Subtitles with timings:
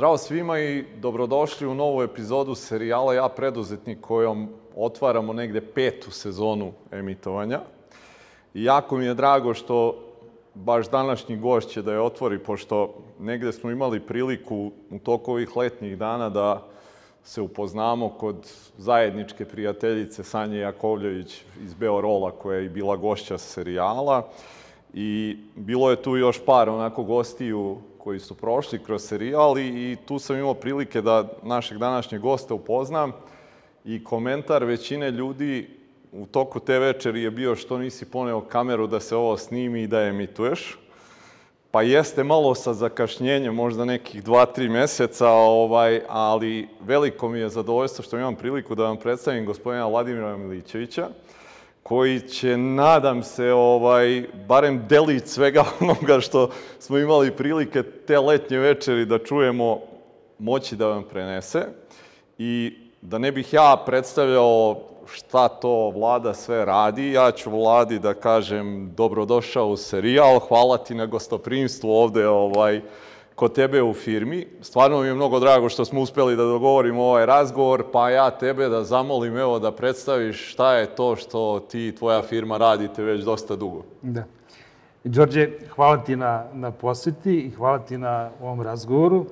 [0.00, 6.72] Zdravo svima i dobrodošli u novu epizodu serijala Ja preduzetnik kojom otvaramo negde petu sezonu
[6.90, 7.60] emitovanja.
[8.54, 9.98] I jako mi je drago što
[10.54, 15.56] baš današnji gost će da je otvori, pošto negde smo imali priliku u toku ovih
[15.56, 16.66] letnjih dana da
[17.24, 18.36] se upoznamo kod
[18.78, 24.28] zajedničke prijateljice Sanje Jakovljević iz Beorola, koja je bila gošća serijala.
[24.94, 29.96] I bilo je tu još par onako gostiju koji su prošli kroz serijal i, i
[30.06, 33.12] tu sam imao prilike da našeg današnjeg gosta upoznam
[33.84, 35.68] i komentar većine ljudi
[36.12, 39.86] u toku te večeri je bio što nisi poneo kameru da se ovo snimi i
[39.86, 40.78] da emituješ.
[41.70, 47.48] Pa jeste malo sa zakašnjenjem, možda nekih dva, tri meseca, ovaj, ali veliko mi je
[47.48, 51.08] zadovoljstvo što imam priliku da vam predstavim gospodina Vladimira Milićevića,
[51.82, 58.58] koji će, nadam se, ovaj, barem delić svega onoga što smo imali prilike te letnje
[58.58, 59.80] večeri da čujemo,
[60.38, 61.66] moći da vam prenese.
[62.38, 64.80] I da ne bih ja predstavljao
[65.12, 70.94] šta to vlada sve radi, ja ću vladi da kažem dobrodošao u serijal, hvala ti
[70.94, 72.80] na gostoprimstvu ovde ovaj,
[73.40, 74.46] kod tebe u firmi.
[74.60, 78.68] Stvarno mi je mnogo drago što smo uspeli da dogovorimo ovaj razgovor, pa ja tebe
[78.68, 83.24] da zamolim evo da predstaviš šta je to što ti i tvoja firma radite već
[83.24, 83.82] dosta dugo.
[84.02, 84.24] Da.
[85.04, 89.26] Đorđe, hvala ti na, na poseti i hvala ti na ovom razgovoru.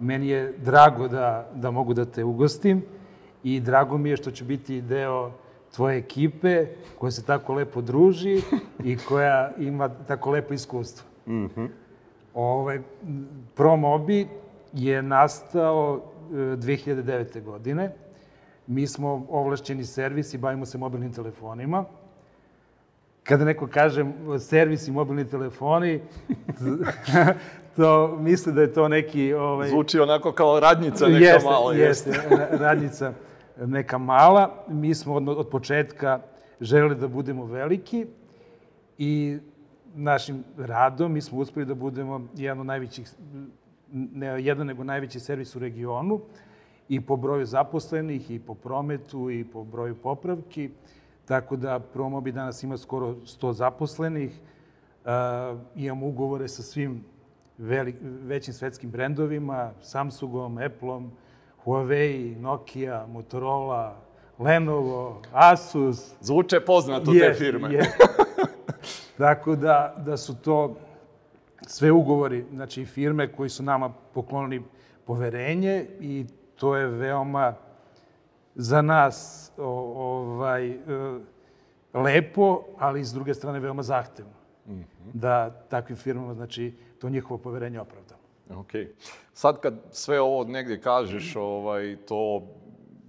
[0.00, 2.82] Meni je drago da, da mogu da te ugostim
[3.42, 5.30] i drago mi je što ću biti deo
[5.74, 6.66] tvoje ekipe
[6.98, 8.42] koja se tako lepo druži
[8.84, 11.06] i koja ima tako lepo iskustvo.
[11.26, 11.68] Mm -hmm.
[12.34, 12.80] Ovaj,
[13.54, 14.28] Promobi
[14.72, 17.36] je nastao 2009.
[17.36, 17.92] E, godine.
[18.66, 21.84] Mi smo ovlašćeni servis i bavimo se mobilnim telefonima.
[23.22, 24.06] Kada neko kaže
[24.38, 26.00] servis i mobilni telefoni,
[27.76, 29.34] to misle da je to neki...
[29.34, 29.68] Ovaj...
[29.68, 31.74] Zvuči onako kao radnica neka jeste, mala.
[31.74, 33.12] Jeste, jeste, radnica
[33.56, 34.64] neka mala.
[34.68, 36.20] Mi smo od, od početka
[36.60, 38.06] želeli da budemo veliki
[38.98, 39.38] i
[39.94, 43.08] našim radom mi smo uspeli da budemo jedan od najvećih,
[43.92, 46.20] ne jedan nego najveći servis u regionu
[46.88, 50.70] i po broju zaposlenih i po prometu i po broju popravki.
[51.24, 54.40] Tako da Promobi danas ima skoro 100 zaposlenih.
[55.04, 55.10] Uh,
[55.76, 57.04] imamo ugovore sa svim
[57.58, 61.10] velik, većim svetskim brendovima, Samsungom, Appleom,
[61.64, 63.96] Huawei, Nokia, Motorola,
[64.38, 66.12] Lenovo, Asus.
[66.20, 67.72] Zvuče poznato je, te firme.
[67.72, 67.82] Je.
[69.18, 70.76] Tako da, da su to
[71.66, 74.62] sve ugovori, znači firme koji su nama poklonili
[75.06, 76.26] poverenje i
[76.56, 77.54] to je veoma
[78.54, 80.76] za nas o, ovaj, e,
[81.94, 84.32] lepo, ali s druge strane veoma zahtevno.
[84.66, 84.84] Mm -hmm.
[85.12, 88.20] Da takvim firmama, znači, to njihovo poverenje opravdamo.
[88.50, 88.72] Ok.
[89.32, 92.42] Sad kad sve ovo negdje kažeš, ovaj, to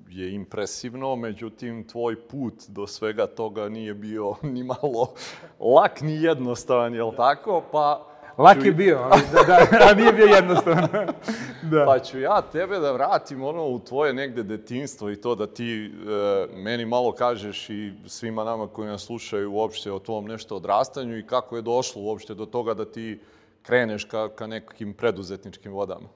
[0.09, 5.13] je impresivno, međutim, tvoj put do svega toga nije bio ni malo
[5.59, 7.63] lak ni jednostavan, jel tako?
[7.71, 8.11] Pa...
[8.37, 8.65] Lak ću...
[8.65, 10.87] je bio, ali da, da, a nije bio jednostavan.
[11.71, 11.85] da.
[11.85, 15.85] Pa ću ja tebe da vratim ono u tvoje negde detinstvo i to da ti
[15.85, 21.17] e, meni malo kažeš i svima nama koji nas slušaju uopšte o tom nešto odrastanju
[21.17, 23.19] i kako je došlo uopšte do toga da ti
[23.61, 26.07] kreneš ka, ka nekim preduzetničkim vodama?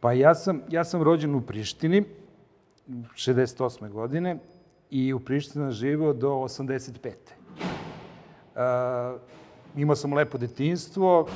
[0.00, 2.04] Pa ja sam, ja sam rođen u Prištini,
[3.14, 3.90] 68.
[3.90, 4.38] godine,
[4.90, 7.12] i u Prištini živeo do 85.
[8.54, 9.20] Uh,
[9.76, 11.28] imao sam lepo detinstvo,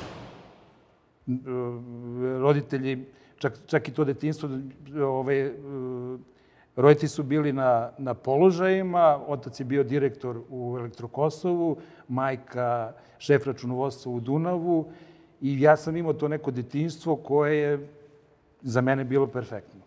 [2.39, 3.05] roditelji,
[3.37, 4.49] čak, čak i to detinstvo,
[5.01, 5.51] ovaj,
[6.75, 11.77] roditelji su bili na, na položajima, otac je bio direktor u Elektrokosovu,
[12.07, 14.85] majka šef računovodstva u Dunavu
[15.41, 17.87] i ja sam imao to neko detinstvo koje je
[18.61, 19.84] za mene bilo perfektno.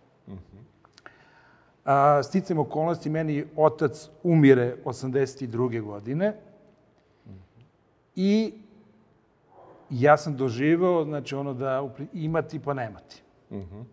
[1.90, 5.82] A, sticam okolnosti, meni otac umire 82.
[5.82, 6.36] godine
[8.16, 8.52] i
[9.90, 13.22] ja sam doživao, znači ono da imati pa nemati.
[13.50, 13.84] -huh.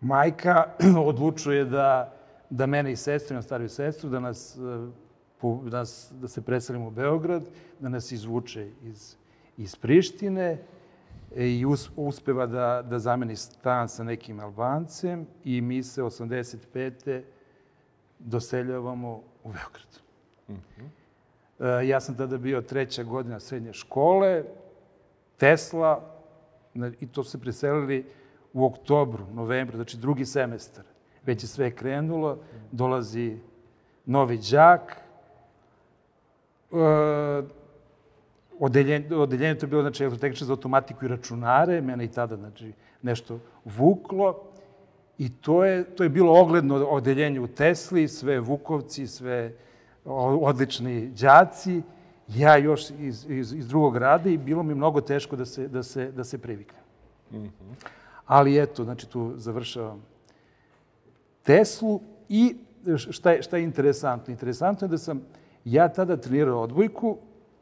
[0.00, 0.64] Majka
[1.08, 2.12] odlučuje da,
[2.50, 4.58] da mene i sestru, na stariju sestru, da nas
[5.64, 7.48] da, nas, da se preselimo u Beograd,
[7.78, 9.16] da nas izvuče iz,
[9.56, 10.58] iz Prištine
[11.36, 17.22] i us, uspeva da, da zameni stan sa nekim Albancem i mi se 85.
[18.18, 20.00] doseljavamo u Beograd.
[20.48, 21.80] Mm -hmm.
[21.80, 24.44] ja sam tada bio treća godina srednje škole,
[25.36, 26.10] Tesla,
[27.00, 28.06] i to se preselili
[28.52, 30.84] u oktobru, novembru, znači drugi semestar.
[31.26, 32.38] Već je sve krenulo,
[32.72, 33.36] dolazi
[34.06, 34.96] novi đak,
[38.60, 42.72] odeljenje, odeljenje to je bilo znači, elektrotehničar za automatiku i računare, mene i tada znači,
[43.02, 44.42] nešto vuklo.
[45.18, 49.52] I to je, to je bilo ogledno odeljenje u Tesli, sve Vukovci, sve
[50.04, 51.82] odlični đaci,
[52.28, 55.82] ja još iz, iz, iz drugog rada i bilo mi mnogo teško da se, da
[55.82, 56.82] se, da se priviknem.
[57.32, 57.88] Mm -hmm.
[58.26, 60.02] Ali eto, znači tu završavam
[61.42, 62.56] Teslu i
[62.96, 64.32] šta je, šta je interesantno?
[64.32, 65.20] Interesantno je da sam
[65.64, 67.18] ja tada trenirao odbojku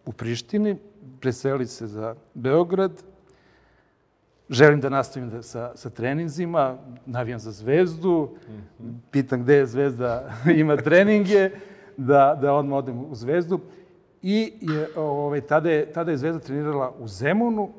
[0.07, 0.77] u Prištini,
[1.21, 2.93] preseli se za Beograd,
[4.51, 6.77] želim da nastavim da, sa, sa treninzima,
[7.07, 8.95] navijam za Zvezdu, mm -hmm.
[9.11, 11.51] pitam gde je Zvezda ima treninge,
[11.97, 13.61] da, da odmah odem u Zvezdu.
[14.23, 17.71] I je, ovaj, tada, je, tada je Zvezda trenirala u Zemunu,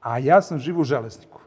[0.00, 1.40] a ja sam živ u Železniku.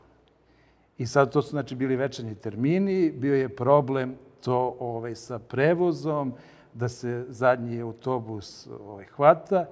[0.98, 6.34] I sad to su znači bili večernji termini, bio je problem to ovaj, sa prevozom,
[6.74, 9.66] da se zadnji autobus ovaj, hvata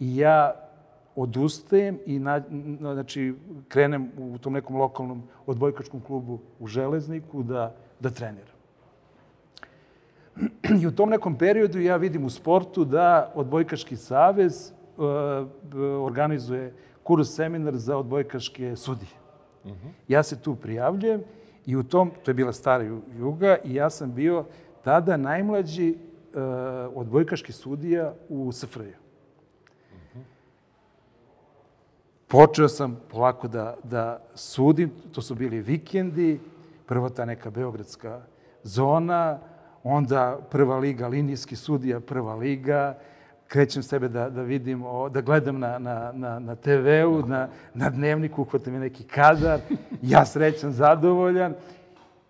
[0.00, 0.69] i ja
[1.16, 2.42] odustajem i na,
[2.80, 3.34] znači,
[3.68, 8.60] krenem u tom nekom lokalnom odbojkačkom klubu u Železniku da, da treniram.
[10.80, 15.04] I u tom nekom periodu ja vidim u sportu da Odbojkaški savez uh,
[16.02, 19.10] organizuje kurs seminar za odbojkaške sudije.
[19.64, 19.90] Uh -huh.
[20.08, 21.22] Ja se tu prijavljujem
[21.66, 22.84] i u tom, to je bila stara
[23.18, 24.44] juga, i ja sam bio
[24.84, 26.40] tada najmlađi uh,
[26.94, 28.88] odbojkaški sudija u SFRJ.
[28.88, 28.94] Uh
[30.14, 30.22] -huh.
[32.30, 36.40] Počeo sam polako da, da sudim, to su bili vikendi,
[36.86, 38.20] prvo ta neka beogradska
[38.62, 39.38] zona,
[39.84, 42.98] onda prva liga, linijski sudija prva liga,
[43.48, 48.42] krećem sebe da, da vidim, da gledam na, na, na, na TV-u, na, na dnevniku,
[48.42, 49.60] uhvatam je neki kadar,
[50.02, 51.54] ja srećan, zadovoljan.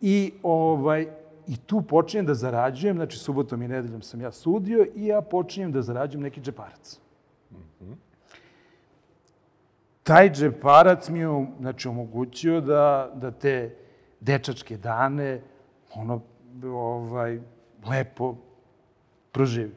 [0.00, 1.06] I, ovaj,
[1.46, 5.73] I tu počinjem da zarađujem, znači subotom i nedeljom sam ja sudio i ja počinjem
[5.73, 7.00] da zarađujem neki džeparac.
[10.11, 13.75] Taj džeparac mi je znači, omogućio da, da te
[14.21, 15.41] dečačke dane
[15.95, 16.21] ono,
[16.65, 17.41] ovaj,
[17.91, 18.35] lepo
[19.33, 19.75] proživi.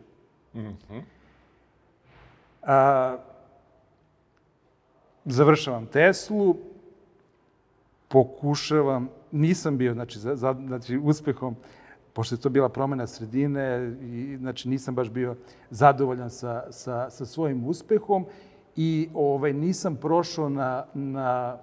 [0.54, 1.02] Mm -hmm.
[2.62, 3.18] A,
[5.26, 6.56] završavam Teslu,
[8.08, 11.56] pokušavam, nisam bio, znači, za, za, znači uspehom,
[12.14, 15.36] pošto je to bila promena sredine, i, znači nisam baš bio
[15.70, 18.26] zadovoljan sa, sa, sa svojim uspehom
[18.76, 21.58] i ovaj, nisam prošao na, na,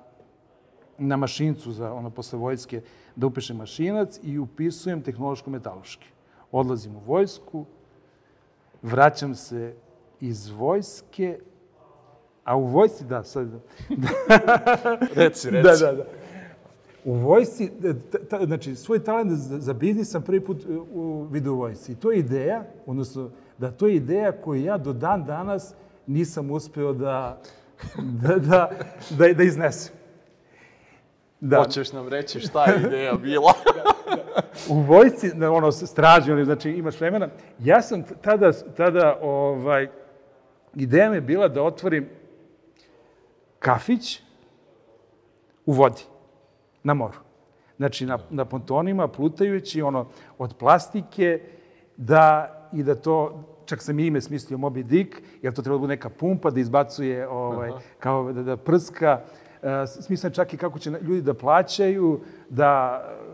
[0.98, 2.82] na mašincu za ono posle vojske
[3.16, 6.06] da upišem mašinac i upisujem tehnološko-metaloški.
[6.52, 7.64] Odlazim u vojsku,
[8.82, 9.74] vraćam se
[10.20, 11.38] iz vojske,
[12.44, 13.48] a u vojsci, da, sad...
[15.14, 15.62] reci, reci.
[15.62, 16.04] Da, da, da.
[17.04, 17.70] U vojsci,
[18.30, 21.92] ta, znači, svoj talent za, za biznis sam prvi put u vidu u vojsci.
[21.92, 25.74] I to je ideja, odnosno, da to je ideja koju ja do dan danas
[26.10, 27.40] nisam uspeo da,
[27.98, 28.70] da, da,
[29.10, 29.94] da, da iznesem.
[31.40, 31.56] Da.
[31.56, 33.52] Hoćeš nam reći šta je ideja bila?
[33.76, 34.42] da, da.
[34.68, 37.28] U vojsci, ono, straži, znači imaš vremena.
[37.58, 39.88] Ja sam tada, tada ovaj,
[40.74, 42.08] ideja mi je bila da otvorim
[43.58, 44.20] kafić
[45.66, 46.02] u vodi,
[46.82, 47.18] na moru.
[47.76, 50.08] Znači, na, na pontonima, plutajući, ono,
[50.38, 51.40] od plastike,
[51.96, 55.80] da, i da to, čak sam i ime smislio Moby Dick, jer to treba da
[55.80, 59.20] bude neka pumpa da izbacuje, ovaj, kao da, da prska,
[59.62, 63.30] E, čak i kako će ljudi da plaćaju, da e,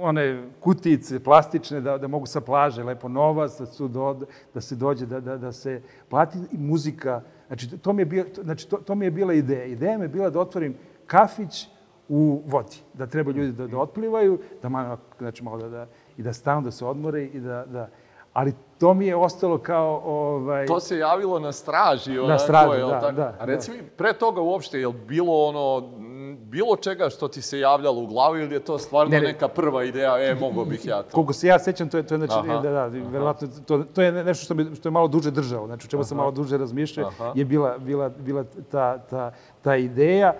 [0.00, 4.20] one kutice plastične, da, da mogu sa plaže lepo novac, da, su do,
[4.54, 7.20] da se dođe, da, da, da se plati i muzika.
[7.46, 9.64] Znači, to mi je, bio, znači, to, to mi je bila ideja.
[9.64, 11.68] Ideja mi je bila da otvorim kafić
[12.08, 15.86] u vodi, da treba ljudi da, da otplivaju, da malo, znači, malo da, da,
[16.16, 17.88] i da stanu, da se odmore i da, da
[18.32, 18.52] ali
[18.84, 20.02] to mi je ostalo kao...
[20.04, 20.66] Ovaj...
[20.66, 23.12] To se javilo na straži, onako, na straži, da, tako?
[23.12, 23.36] da.
[23.40, 23.76] A reci da.
[23.76, 25.88] mi, pre toga uopšte, je li bilo ono,
[26.36, 29.26] bilo čega što ti se javljalo u glavi ili je to stvarno ne, ne.
[29.26, 31.14] neka prva ideja, e, mogo bih ja to?
[31.14, 32.60] Koliko se ja sećam, to je, to je, znači, Aha.
[32.60, 35.86] da, da, verovatno, to, to je nešto što, mi, što je malo duže držao, znači,
[35.86, 40.34] o čemu sam malo duže razmišljao, je bila, bila, bila ta, ta, ta ideja.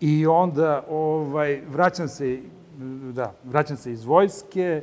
[0.00, 2.38] I onda, ovaj, vraćam se,
[3.12, 4.82] da, vraćam se iz vojske,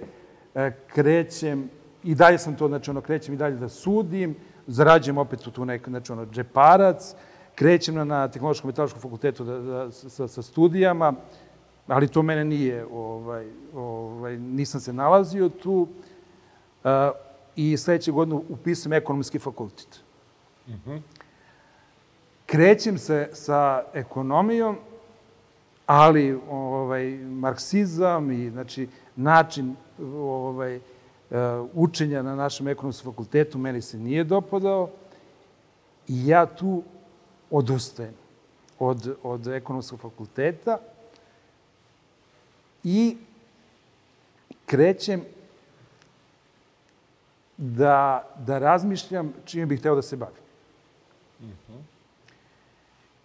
[0.56, 1.70] e, krećem,
[2.04, 4.36] i dalje sam to, znači, ono, krećem i dalje da sudim,
[4.68, 7.16] zarađujem opet u tu neko, znači, ono, džeparac,
[7.56, 11.14] krećem na, na Tehnološkom metaloškom fakultetu da, da, sa, sa studijama,
[11.88, 15.88] ali to mene nije, ovaj, ovaj, nisam se nalazio tu.
[16.84, 16.90] Uh,
[17.56, 20.00] I sledeće godine upisujem ekonomski fakultet.
[20.68, 21.02] Mm -hmm.
[22.46, 24.78] Krećem se sa ekonomijom,
[25.86, 29.76] ali ovaj, marksizam i znači, način
[30.16, 30.80] ovaj,
[31.74, 34.90] učenja na našem ekonomskom fakultetu meni se nije dopadao
[36.08, 36.84] I ja tu
[37.52, 38.14] odustajem
[38.80, 40.78] od, od ekonomskog fakulteta
[42.84, 43.18] i
[44.66, 45.22] krećem
[47.58, 50.44] da, da razmišljam čime bih hteo da se bavim.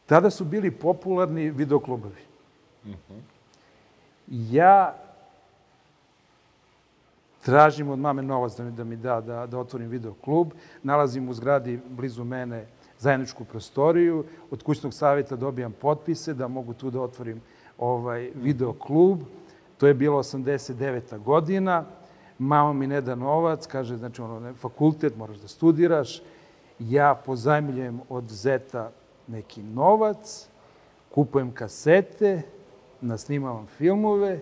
[0.07, 2.23] Tada su bili popularni videoklubovi.
[4.29, 4.95] Ja
[7.45, 10.53] tražim od mame novac da mi, da mi da, da, da otvorim videoklub.
[10.83, 12.67] Nalazim u zgradi blizu mene
[12.99, 14.25] zajedničku prostoriju.
[14.51, 17.41] Od kućnog savjeta dobijam potpise da mogu tu da otvorim
[17.79, 19.21] ovaj videoklub.
[19.79, 21.19] To je bilo 89.
[21.19, 21.85] godina.
[22.39, 26.23] Mama mi ne da novac, kaže, znači, ono, fakultet, moraš da studiraš.
[26.79, 28.91] Ja pozajmljujem od zeta
[29.27, 30.49] neki novac,
[31.15, 32.43] kupujem kasete,
[33.01, 34.41] nasnimavam filmove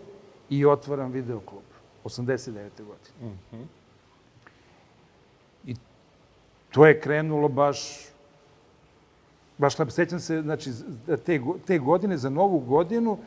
[0.50, 1.71] i otvaram videoklub.
[2.04, 2.70] 89.
[2.78, 3.36] godine.
[5.64, 5.74] I
[6.70, 8.12] to je krenulo baš
[9.62, 9.90] baš lepo.
[9.90, 10.70] Sećam se, znači,
[11.26, 13.18] te, te godine, za novu godinu,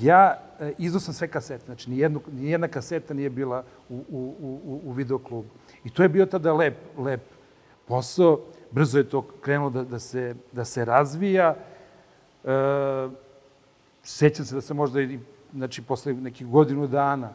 [0.00, 1.64] ja e, izdao sam sve kasete.
[1.64, 5.48] Znači, nijednu, nijedna kaseta nije bila u, u, u, u videoklubu.
[5.84, 7.20] I to je bio tada lep, lep
[7.88, 8.40] posao.
[8.70, 11.56] Brzo je to krenulo da, da, se, da se razvija.
[12.44, 12.48] E,
[14.02, 15.18] sećam se da sam možda i,
[15.54, 17.30] znači, posle nekih godinu dana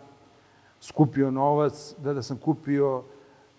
[0.81, 3.03] skupio novac, da, da sam kupio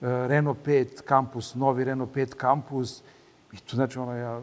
[0.01, 3.03] e, Renault 5 Campus, novi Renault 5 Campus.
[3.53, 4.41] I to znači ono ja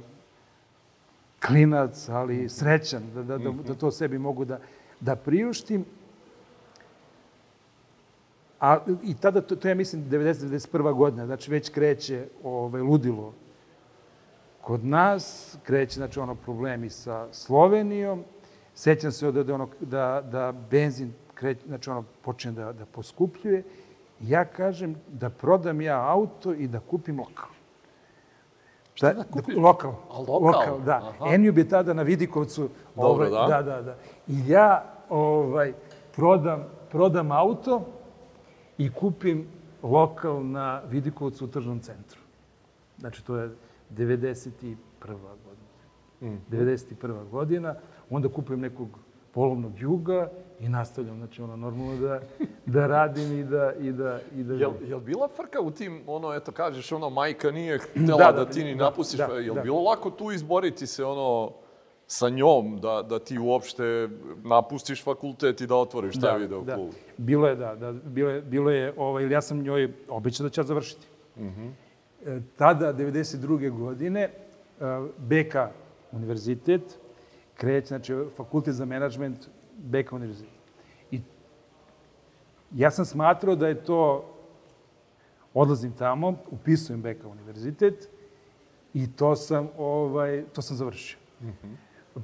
[1.46, 4.60] klinac, ali srećan da, da, da, da to sebi mogu da,
[5.00, 5.86] da priuštim.
[8.60, 10.94] A, I tada, to, to je, mislim, 90-91.
[10.94, 13.34] godina, znači već kreće ovaj, ludilo
[14.66, 18.24] kod nas, kreće, znači, ono, problemi sa Slovenijom.
[18.76, 23.64] Sećam se od, ono, da, da benzin kreće, znači, ono, počne da, da poskupljuje.
[24.22, 27.50] Ja kažem da prodam ja auto i da kupim lokal.
[28.94, 29.56] Šta da kupiš?
[29.56, 29.94] Lokal.
[30.10, 30.80] A, lokal?
[30.82, 30.96] da.
[30.96, 31.34] Aha.
[31.34, 32.70] Enjub je tada na Vidikovcu.
[32.96, 33.48] Dobro, da.
[33.48, 33.98] Da, da, da.
[34.28, 35.74] I ja ovaj,
[36.16, 37.82] prodam, prodam auto
[38.78, 39.48] i kupim
[39.84, 42.20] lokal na Vidikovcu u tržnom centru.
[43.00, 43.50] Znači, to je
[43.92, 44.76] 91.
[44.96, 46.36] godina.
[46.52, 47.30] 91.
[47.30, 47.76] godina.
[48.10, 48.88] Onda kupujem nekog
[49.32, 52.22] polovnog juga i nastavljam, znači, ono, normalno da,
[52.66, 54.54] da radim i da, i da, i da...
[54.54, 58.32] Jel, jel bila frka u tim, ono, eto, kažeš, ono, majka nije htela Da, da,
[58.32, 59.62] da, ti ni da, napustiš, da, pa jel da.
[59.62, 61.52] bilo lako tu izboriti se, ono,
[62.08, 64.10] sa njom, da, da ti uopšte
[64.44, 66.76] napustiš fakultet i da otvoriš taj video da.
[66.76, 66.90] klub?
[67.18, 70.50] Bilo je, da, da bilo je, bilo je ovaj, ili ja sam njoj obećao da
[70.50, 71.08] će završiti.
[72.26, 73.78] E, tada, 92.
[73.78, 74.32] godine, e,
[75.18, 75.56] BK
[76.12, 77.00] univerzitet,
[77.56, 79.48] kreće, znači, fakultet za menadžment,
[79.78, 80.52] BK univerzitet.
[81.12, 81.22] I
[82.76, 84.26] ja sam smatrao da je to,
[85.54, 88.10] odlazim tamo, upisujem BK univerzitet
[88.94, 91.18] i to sam, ovaj, to sam završio.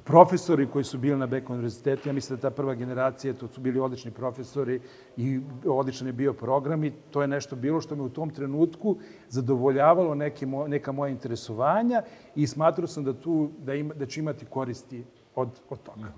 [0.04, 3.60] Profesori koji su bili na BK univerzitetu, ja mislim da ta prva generacija, to su
[3.60, 4.80] bili odlični profesori
[5.16, 8.96] i odličan je bio program i to je nešto bilo što me u tom trenutku
[9.28, 12.02] zadovoljavalo neke, mo- neka moja interesovanja
[12.34, 16.12] i smatrao sam da tu, da, ima, da ću imati koristi od, od toga.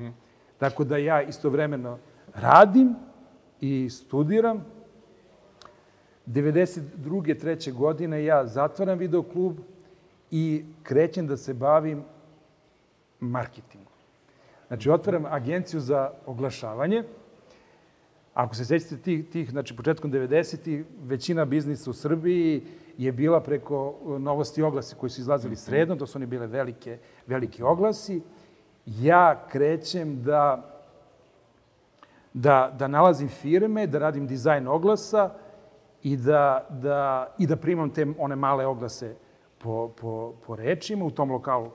[0.58, 1.98] Tako da ja istovremeno
[2.34, 2.94] radim
[3.60, 4.64] i studiram.
[6.26, 7.40] 92.
[7.40, 9.58] treće godine ja zatvaram videoklub
[10.30, 12.04] i krećem da se bavim
[13.20, 13.92] marketingom.
[14.68, 17.02] Znači, otvaram agenciju za oglašavanje.
[18.34, 22.62] Ako se sećate tih, tih znači, početkom 90-ih, većina biznisa u Srbiji
[22.98, 26.98] je bila preko e, novosti oglasi koji su izlazili sredom, to su oni bile velike,
[27.26, 28.22] veliki oglasi.
[28.86, 30.70] Ja krećem da
[32.34, 35.30] da, da nalazim firme, da radim dizajn oglasa
[36.02, 39.14] i da, da, i da primam te one male oglase
[39.58, 41.70] po, po, po rečima u tom lokalu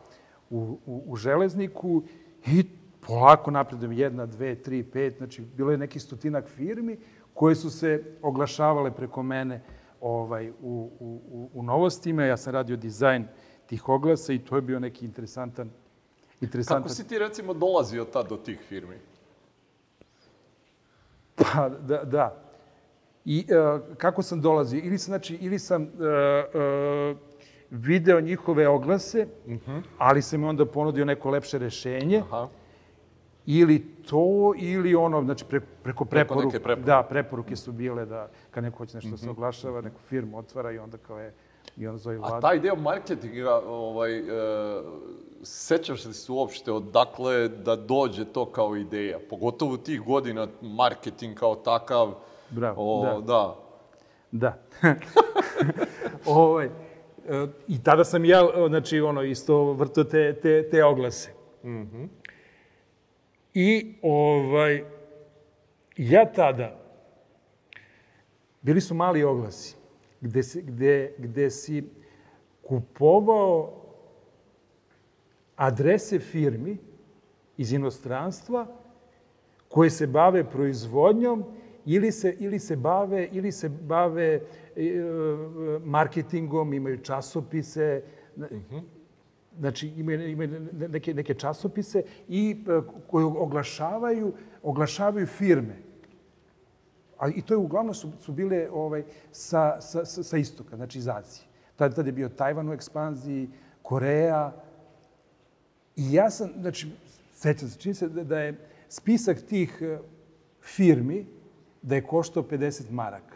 [0.49, 2.03] u, u, u železniku
[2.45, 2.65] i
[3.07, 6.97] polako napredujem jedna, dve, tri, pet, znači bilo je neki stotinak firmi
[7.33, 9.61] koje su se oglašavale preko mene
[10.01, 10.53] ovaj, u,
[10.99, 12.23] u, u, novostima.
[12.23, 13.27] Ja sam radio dizajn
[13.65, 15.69] tih oglasa i to je bio neki interesantan,
[16.41, 18.95] interesantan Kako si ti, recimo, dolazio tad do tih firmi?
[21.35, 22.35] Pa, da, da.
[23.25, 24.81] I e, kako sam dolazio?
[24.83, 27.15] Ili sam, znači, ili sam e, e,
[27.69, 29.27] video njihove oglase,
[29.97, 32.47] ali sam im onda ponudio neko lepše rešenje, Aha.
[33.45, 36.45] ili to, ili ono, znači pre, preko preporuke.
[36.45, 36.85] neke preporuke.
[36.85, 40.71] Da, preporuke su bile da kad neko hoće nešto da se oglašava, neku firmu otvara
[40.71, 41.33] i onda kao je,
[41.77, 42.39] i onda zove A vlada.
[42.39, 44.23] taj deo marketinga, ovaj, e,
[45.43, 49.19] sećaš li se uopšte odakle da dođe to kao ideja?
[49.29, 52.13] Pogotovo tih godina marketing kao takav.
[52.49, 53.27] Bravo, o, da.
[53.27, 53.55] da.
[54.31, 54.57] Da.
[56.25, 61.33] ovaj, e, I tada sam ja, znači, ono, isto vrto te, te, te oglase.
[63.53, 64.83] I, ovaj,
[65.97, 66.75] ja tada,
[68.61, 69.75] bili su mali oglasi,
[70.21, 71.83] gde, si, gde, gde si
[72.61, 73.73] kupovao
[75.55, 76.77] adrese firmi
[77.57, 78.67] iz inostranstva
[79.67, 81.43] koje se bave proizvodnjom
[81.85, 84.41] ili se, ili se bave, ili se bave e,
[85.83, 88.01] marketingom, imaju časopise,
[89.59, 94.33] znači imaju, imaju neke, neke časopise i e, koje oglašavaju,
[94.63, 95.88] oglašavaju firme.
[97.19, 100.97] A i to je uglavnom su, su bile ovaj, sa, sa, sa, sa istoka, znači
[100.97, 101.45] iz Azije.
[101.75, 103.49] Tad, tad je bio Tajvan u ekspanziji,
[103.81, 104.53] Koreja.
[105.95, 106.91] I ja sam, znači,
[107.33, 108.57] sećam se, čini se da, da je
[108.89, 109.97] spisak tih e,
[110.61, 111.25] firmi
[111.81, 113.35] da je koštao 50 maraka.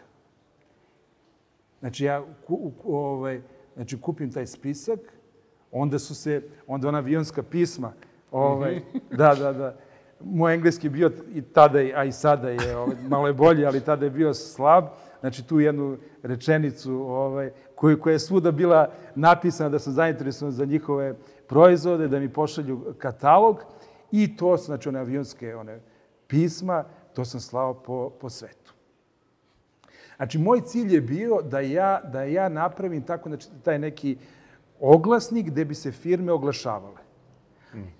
[1.80, 3.42] Znači, ja ku, ovaj,
[3.74, 5.00] znači, kupim taj spisak,
[5.72, 7.92] onda su se, onda ona avionska pisma,
[8.30, 9.76] ovaj, da, da, da,
[10.24, 14.04] moj engleski bio i tada, a i sada je, ovaj, malo je bolji, ali tada
[14.04, 14.84] je bio slab.
[15.20, 20.64] Znači, tu jednu rečenicu ovaj, koju, koja je svuda bila napisana da sam zainteresovan za
[20.64, 21.14] njihove
[21.48, 23.64] proizvode, da mi pošalju katalog
[24.12, 25.80] i to, znači, one avionske one,
[26.26, 28.74] pisma, to sam slao po, po svetu.
[30.16, 34.16] Znači, moj cilj je bio da ja, da ja napravim tako, znači, taj neki
[34.80, 37.03] oglasnik gde bi se firme oglašavale.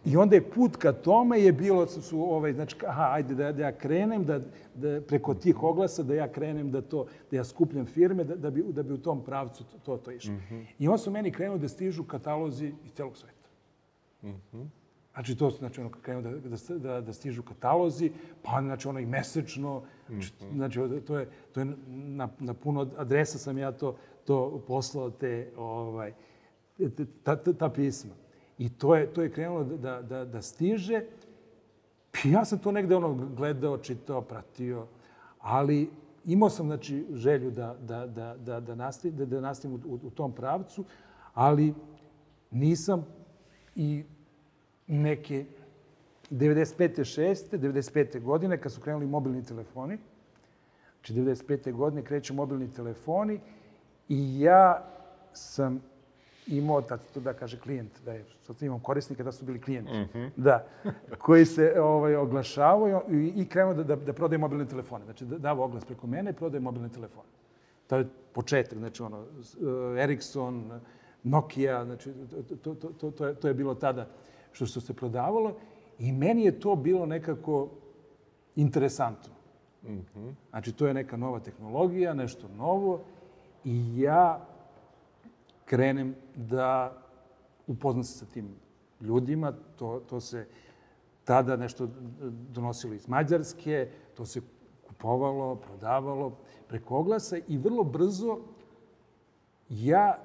[0.05, 3.63] I onda je put ka tome je bilo, su, ovaj, znači, aha, ajde da, da
[3.63, 4.41] ja krenem, da,
[4.75, 8.51] da preko tih oglasa, da ja krenem da to, da ja skupljam firme, da, da,
[8.51, 10.33] bi, da bi u tom pravcu to, to, to išlo.
[10.33, 10.65] Mm -hmm.
[10.79, 13.49] I onda su meni krenuli da stižu katalozi iz celog sveta.
[14.23, 14.67] Mm -hmm.
[15.15, 18.11] Znači, to znači, ono, krenu da, da, da, da stižu katalozi,
[18.43, 20.55] pa znači, ono i mesečno, mm -hmm.
[20.55, 25.51] znači, to je, to je na, na puno adresa sam ja to, to poslao te,
[25.57, 26.13] ovaj,
[27.23, 28.15] ta, ta, ta pisma.
[28.59, 31.03] I to je, to je krenulo da, da, da stiže.
[32.25, 34.87] I ja sam to negde ono gledao, čitao, pratio,
[35.39, 35.91] ali
[36.25, 40.11] imao sam znači, želju da, da, da, da, da, nastavim, da, da nastavim u, u
[40.11, 40.85] tom pravcu,
[41.35, 41.75] ali
[42.51, 43.07] nisam
[43.77, 44.05] i
[44.87, 45.45] neke
[46.31, 47.01] 95.
[47.01, 47.59] 6.
[47.59, 48.23] 95.
[48.23, 49.99] godine, kad su krenuli mobilni telefoni,
[50.95, 51.73] znači 95.
[51.73, 53.41] godine kreću mobilni telefoni
[54.09, 54.85] i ja
[55.33, 55.83] sam
[56.47, 60.09] imao, to da kaže klijent, da je, sad imam korisnika, da su bili klijenti, mm
[60.15, 60.31] -hmm.
[60.37, 60.67] da,
[61.19, 65.05] koji se ovaj, oglašavaju i, i krenuo da, da, da prodaje mobilne telefone.
[65.05, 67.29] Znači, da, dava oglas preko mene i prodaje mobilne telefone.
[67.87, 70.81] To je početak, znači ono, uh, Ericsson,
[71.23, 72.13] Nokia, znači,
[72.63, 74.07] to, to, to, to, je, to je bilo tada
[74.53, 75.57] što, što se prodavalo
[75.99, 77.69] i meni je to bilo nekako
[78.57, 79.35] interesantno.
[79.83, 80.35] Mm -hmm.
[80.51, 83.01] Znači, to je neka nova tehnologija, nešto novo
[83.65, 84.47] i ja
[85.65, 87.03] krenem da
[87.67, 88.49] upoznam se sa tim
[89.01, 89.53] ljudima.
[89.77, 90.47] To, to se
[91.25, 91.89] tada nešto
[92.51, 94.41] donosilo iz Mađarske, to se
[94.87, 96.37] kupovalo, prodavalo
[96.69, 98.39] preko oglasa i vrlo brzo
[99.69, 100.19] ja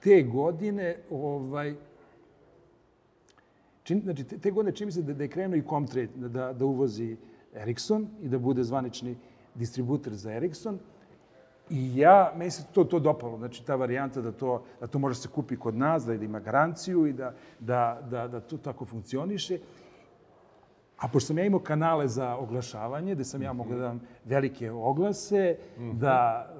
[0.00, 1.74] te godine ovaj,
[3.82, 6.64] čin, znači, te, te godine čini se da, da je krenuo i Comtrade da, da
[6.64, 7.16] uvozi
[7.54, 9.16] Ericsson i da bude zvanični
[9.54, 10.78] distributer za Ericsson.
[11.70, 15.18] I ja, meni se to, to dopalo, znači ta varijanta da to, da to može
[15.18, 19.58] se kupi kod nas, da ima garanciju i da, da, da, da to tako funkcioniše.
[20.96, 24.70] A pošto sam ja imao kanale za oglašavanje, gde sam ja mogao da dam velike
[24.70, 25.56] oglase,
[25.92, 26.50] da,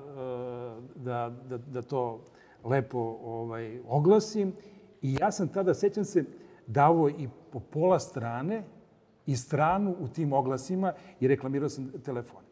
[0.97, 2.21] da, da, da to
[2.65, 4.53] lepo ovaj, oglasim,
[5.03, 6.25] i ja sam tada, sećam se,
[6.67, 8.63] davo i po pola strane
[9.27, 12.46] i stranu u tim oglasima i reklamirao sam telefon.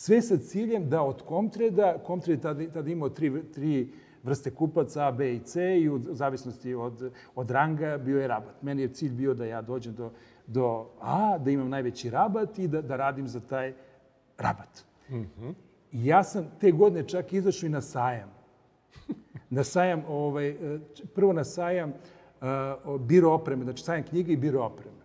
[0.00, 5.12] Sve sa ciljem da od Comtreda, Comtred tada, tada imao tri, tri vrste kupaca, A,
[5.12, 8.62] B i C i u zavisnosti od, od ranga bio je rabat.
[8.62, 10.10] Meni je cilj bio da ja dođem do,
[10.46, 13.74] do A, da imam najveći rabat i da, da radim za taj
[14.38, 14.84] rabat.
[15.10, 15.54] Mm -hmm.
[15.92, 18.30] I ja sam te godine čak izašao i na sajam.
[19.50, 20.56] Na sajam, ovaj,
[21.14, 25.00] prvo na sajam uh, biro opreme, znači sajam knjige i biro opreme.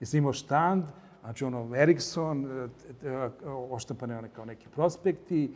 [0.00, 0.84] Ja sam imao štand,
[1.20, 2.68] Znači, ono, Ericsson,
[3.04, 3.30] e,
[3.70, 5.54] oštapane one kao neki prospekti,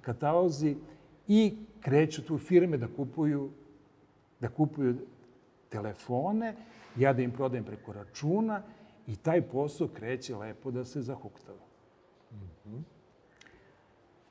[0.00, 0.76] katalozi
[1.28, 3.50] i kreću tu firme da kupuju,
[4.40, 4.96] da kupuju
[5.68, 6.54] telefone,
[6.96, 8.62] ja da im prodajem preko računa
[9.06, 11.66] i taj posao kreće lepo da se zahuktava.
[12.32, 12.82] Mm -hmm.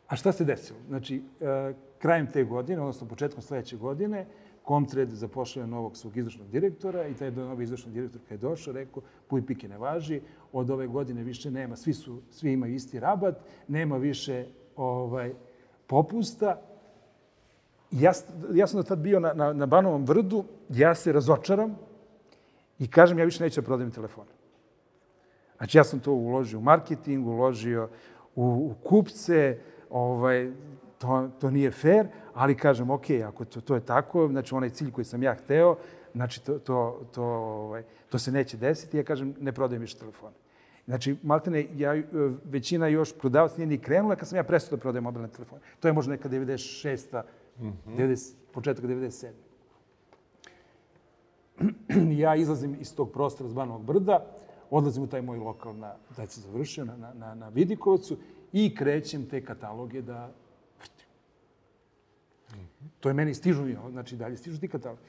[0.07, 0.79] A šta se desilo?
[0.87, 4.25] Znači, e, krajem te godine, odnosno početkom sledeće godine,
[4.67, 9.03] Comtred zapošljava novog svog izvršnog direktora i taj novi izvršni direktor kad je došao rekao
[9.27, 10.21] puj pike ne važi,
[10.51, 13.35] od ove godine više nema, svi, su, svi imaju isti rabat,
[13.67, 14.45] nema više
[14.75, 15.33] ovaj,
[15.87, 16.61] popusta
[17.93, 18.11] ja,
[18.53, 21.75] ja sam do tad bio na, na, na Banovom vrdu, ja se razočaram
[22.79, 24.31] i kažem ja više neću da prodajem telefone.
[25.57, 27.89] Znači ja sam to uložio u marketing, uložio
[28.35, 29.57] u, u kupce,
[29.89, 30.51] ovaj,
[31.03, 34.91] to, to nije fair, ali kažem, ok, ako to, to je tako, znači onaj cilj
[34.91, 35.75] koji sam ja hteo,
[36.13, 40.35] znači to, to, to, ovaj, to se neće desiti, ja kažem, ne prodajem više telefone.
[40.85, 42.03] Znači, maltene, ja, e,
[42.45, 45.61] većina još prodavac nije ni krenula kad sam ja prestao da prodajem mobilne telefone.
[45.79, 47.21] To je možda neka 96.
[47.59, 49.31] 90, početak 97.
[52.23, 54.25] ja izlazim iz tog prostora s Banovog brda,
[54.69, 58.17] odlazim u taj moj lokal na, da se završio, na, na, na, Vidikovcu
[58.53, 60.31] i krećem te kataloge da.
[62.99, 64.99] To je meni stižu, znači dalje stižu ti katalog.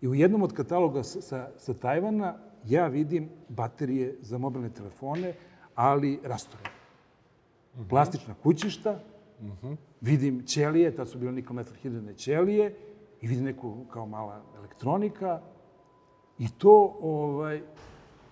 [0.00, 5.34] I u jednom od kataloga sa, sa, sa Tajvana ja vidim baterije za mobilne telefone,
[5.74, 6.70] ali rastorene.
[7.88, 8.98] Plastična kućišta,
[10.00, 12.74] vidim ćelije, tad su bile nikl metal hidrone ćelije,
[13.20, 15.40] i vidim neku kao mala elektronika,
[16.38, 17.62] i to ovaj,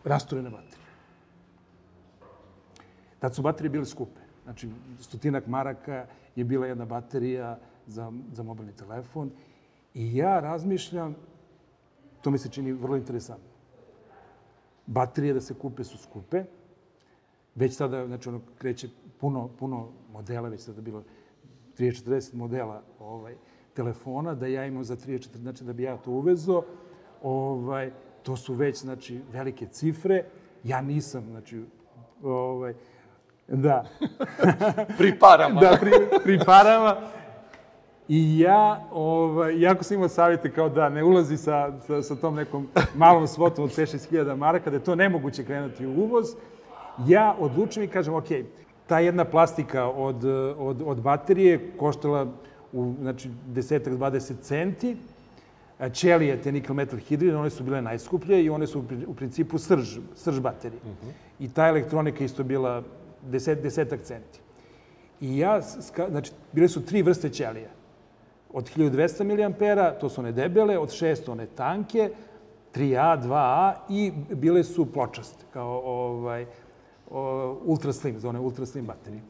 [0.05, 0.89] rastorene baterije.
[3.19, 4.21] Tad su baterije bile skupe.
[4.45, 4.69] Znači,
[5.01, 6.07] stotinak maraka
[6.37, 9.31] je bila jedna baterija za, za mobilni telefon.
[9.95, 11.17] I ja razmišljam,
[12.23, 13.49] to mi se čini vrlo interesantno.
[14.87, 16.45] Baterije da se kupe su skupe.
[17.55, 18.89] Već sada, znači, ono kreće
[19.21, 21.03] puno, puno modela, već sada bilo
[21.79, 23.35] 30-40 modela ovaj,
[23.75, 26.63] telefona, da ja imam za 30-40, znači da bi ja to uvezo,
[27.23, 30.25] ovaj, to su već, znači, velike cifre.
[30.65, 31.65] Ja nisam, znači,
[32.23, 32.75] ovaj,
[33.49, 33.85] da,
[34.99, 35.61] Pri parama.
[35.61, 35.91] da, pri,
[36.23, 37.18] pri parama.
[38.09, 42.35] I ja, ovaj, jako sam imao savjete kao da ne ulazi sa, sa, sa tom
[42.35, 46.27] nekom malom svotom od 5-6 hiljada maraka, da je to nemoguće krenuti u uvoz.
[47.07, 48.25] Ja odlučim i kažem, ok,
[48.87, 50.25] ta jedna plastika od,
[50.59, 52.27] od, od baterije koštala
[52.73, 54.97] u, znači, desetak, 20 centi.
[55.93, 59.15] Ćelije, te nikl metal hidride, one su bile najskuplje i one su u pri- u
[59.15, 60.81] principu srž, srž baterije.
[61.41, 62.83] I ta elektronika isto bila
[63.23, 64.41] deset, desetak centi.
[65.21, 65.61] I ja,
[66.09, 67.78] znači, bile su tri vrste ćelija.
[68.53, 72.11] Od 1200 mAh, to su one debele, od 600 one tanke,
[72.75, 76.47] 3A, 2A i bile su pločaste, kao ovaj,
[77.65, 79.23] ultra slim, za one ultra slim baterije.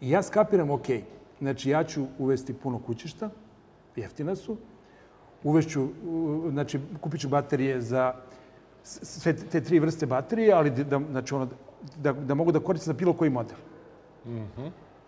[0.00, 0.86] I ja skapiram, ok,
[1.40, 3.30] znači ja ću uvesti puno kućišta,
[3.96, 4.56] jeftina su,
[5.44, 5.88] uvešću,
[6.50, 8.14] znači kupit ću baterije za
[8.82, 11.48] sve te tri vrste baterije, ali da, znači ono,
[11.96, 13.56] da, da mogu da koristim za bilo koji model.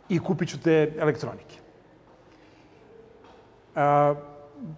[0.08, 1.61] I kupit ću te elektronike.
[3.74, 4.14] A,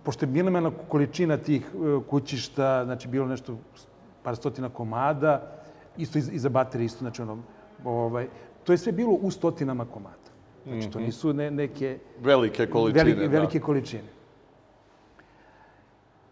[0.02, 1.76] pošto je minimalna količina tih e,
[2.09, 3.59] kućišta, znači bilo nešto
[4.22, 5.52] par stotina komada,
[5.96, 7.38] isto i za- i za baterije, isto, znači ono,
[7.85, 8.26] ovaj,
[8.64, 10.24] to je sve bilo u stotinama komada.
[10.66, 13.28] Znači, to nisu ne, neke Velike količine, velike, da.
[13.30, 14.09] velike količine.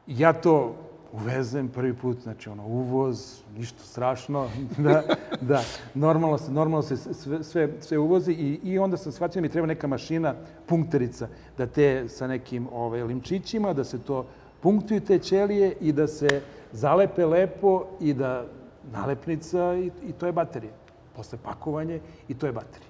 [0.06, 0.74] Ja to
[1.12, 4.48] uvezem prvi put, znači ono, uvoz, ništa strašno,
[4.78, 5.02] da,
[5.40, 5.62] da,
[5.94, 9.48] normalno se, normalno se sve, sve, sve uvozi i, i onda sam shvatio da mi
[9.48, 10.34] treba neka mašina,
[10.66, 14.26] punkterica, da te sa nekim ovaj, limčićima, da se to
[14.60, 18.44] punktuju te ćelije i da se zalepe lepo i da
[18.92, 20.72] nalepnica i, i to je baterija.
[21.16, 22.88] Posle pakovanje i to je baterija.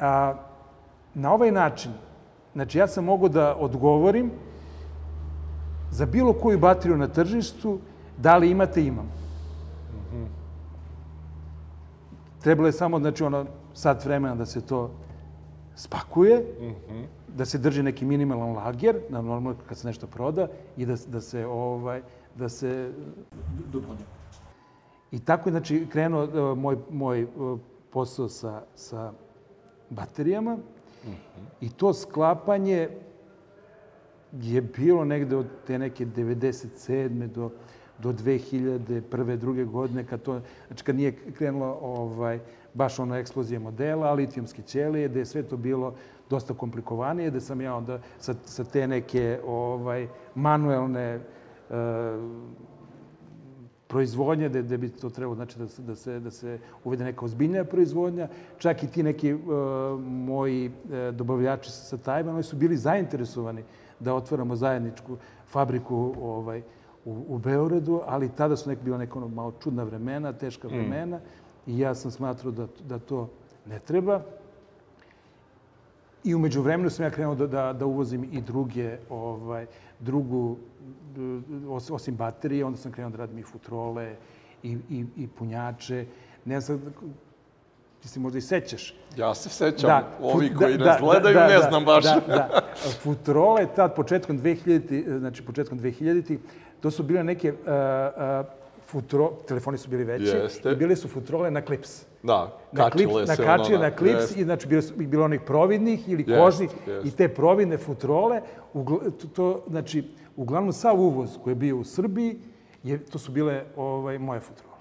[0.00, 0.34] A,
[1.14, 1.92] na ovaj način,
[2.54, 4.30] znači ja sam mogu da odgovorim
[5.96, 7.78] za bilo koju bateriju na tržištu,
[8.18, 9.08] da li imate, imam.
[12.42, 14.90] Trebalo je samo, znači, ono, sat vremena da se to
[15.74, 16.44] spakuje,
[17.28, 21.20] da se drži neki minimalan lager, na normalno kad se nešto proda, i da, da
[21.20, 22.02] se, ovaj,
[22.34, 22.92] da se
[23.72, 24.04] dopunja.
[25.10, 27.26] I tako je, znači, krenuo e, moj, moj e,
[27.90, 29.12] posao sa, sa
[29.90, 30.58] baterijama
[31.60, 32.88] i to sklapanje
[34.32, 37.26] je bilo negde od te neke 97.
[37.26, 37.50] do,
[37.98, 39.36] do 2001.
[39.36, 42.40] druge godine, kad to, znači kad nije krenulo ovaj,
[42.74, 45.94] baš ona eksplozija modela, litijumske ćelije, da je sve to bilo
[46.30, 51.20] dosta komplikovanije, da sam ja onda sa, sa te neke ovaj, manuelne e,
[53.86, 57.64] proizvodnje, da, da bi to trebalo znači, da, da, se, da se uvede neka ozbiljnija
[57.64, 58.28] proizvodnja.
[58.58, 59.40] Čak i ti neki uh,
[60.02, 63.62] moji uh, dobavljači sa Tajvana, oni su bili zainteresovani
[64.00, 66.62] da otvaramo zajedničku fabriku ovaj,
[67.04, 71.20] u, u Beogradu, ali tada su nek, bila neka ono, malo čudna vremena, teška vremena
[71.66, 73.28] i ja sam smatrao da, da to
[73.66, 74.20] ne treba.
[76.24, 79.66] I umeđu vremenu sam ja krenuo da, da, da uvozim i druge, ovaj,
[80.00, 80.56] drugu,
[81.68, 84.16] os- osim baterije, onda sam krenuo da radim i futrole
[84.62, 86.06] i, i, i punjače.
[86.44, 86.80] Ne znam,
[87.98, 88.94] ti se možda i sećaš.
[89.16, 89.90] Ja se sećam,
[90.22, 92.04] ovi fut- koji nas gledaju, ne znam baš.
[92.04, 92.60] Da, da.
[92.92, 96.38] Futrole, tad, početkom 2000, znači početkom 2000
[96.80, 98.46] to su bile neke, uh, uh,
[98.82, 100.70] futro, telefoni su bili veći, Jeste.
[100.70, 102.04] i bile su futrole na klips.
[102.22, 104.36] Da, Na klips, kačile na kačije, ono na klips, jest.
[104.36, 107.06] i znači bilo, bilo onih providnih ili Jest, kožnih jest.
[107.06, 108.40] i te providne futrole,
[108.74, 110.04] ugl- to, to, znači,
[110.36, 112.36] uglavnom sav uvoz koji je bio u Srbiji,
[112.82, 114.75] je, to su bile ovaj, moje futrole.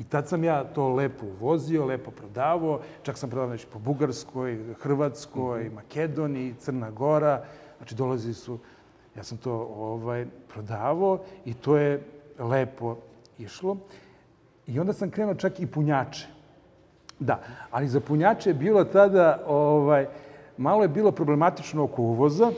[0.00, 4.58] I tad sam ja to lepo uvozio, lepo prodavao, čak sam prodavao znači, po Bugarskoj,
[4.80, 7.44] Hrvatskoj, Makedoniji, Crna Gora,
[7.78, 8.58] znači dolazi su,
[9.16, 12.02] ja sam to ovaj, prodavao i to je
[12.38, 12.96] lepo
[13.38, 13.76] išlo.
[14.66, 16.26] I onda sam krenuo čak i punjače.
[17.18, 20.06] Da, ali za punjače je bilo tada, ovaj,
[20.56, 22.52] malo je bilo problematično oko uvoza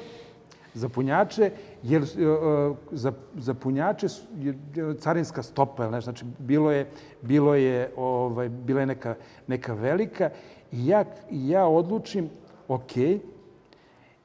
[0.74, 1.50] za punjače,
[1.82, 4.06] jer e, e, za, za punjače
[4.38, 4.58] je
[4.98, 6.90] carinska stopa, nešto, znači bilo je,
[7.22, 9.14] bilo je, ovaj, bila je neka,
[9.46, 10.30] neka velika
[10.72, 12.30] i ja, ja odlučim,
[12.68, 12.92] ok,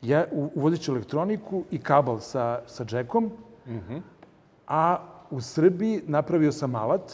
[0.02, 3.32] ja uvozit ću elektroniku i kabel sa, sa džekom,
[4.68, 4.98] a
[5.32, 7.14] u Srbiji napravio sam alat,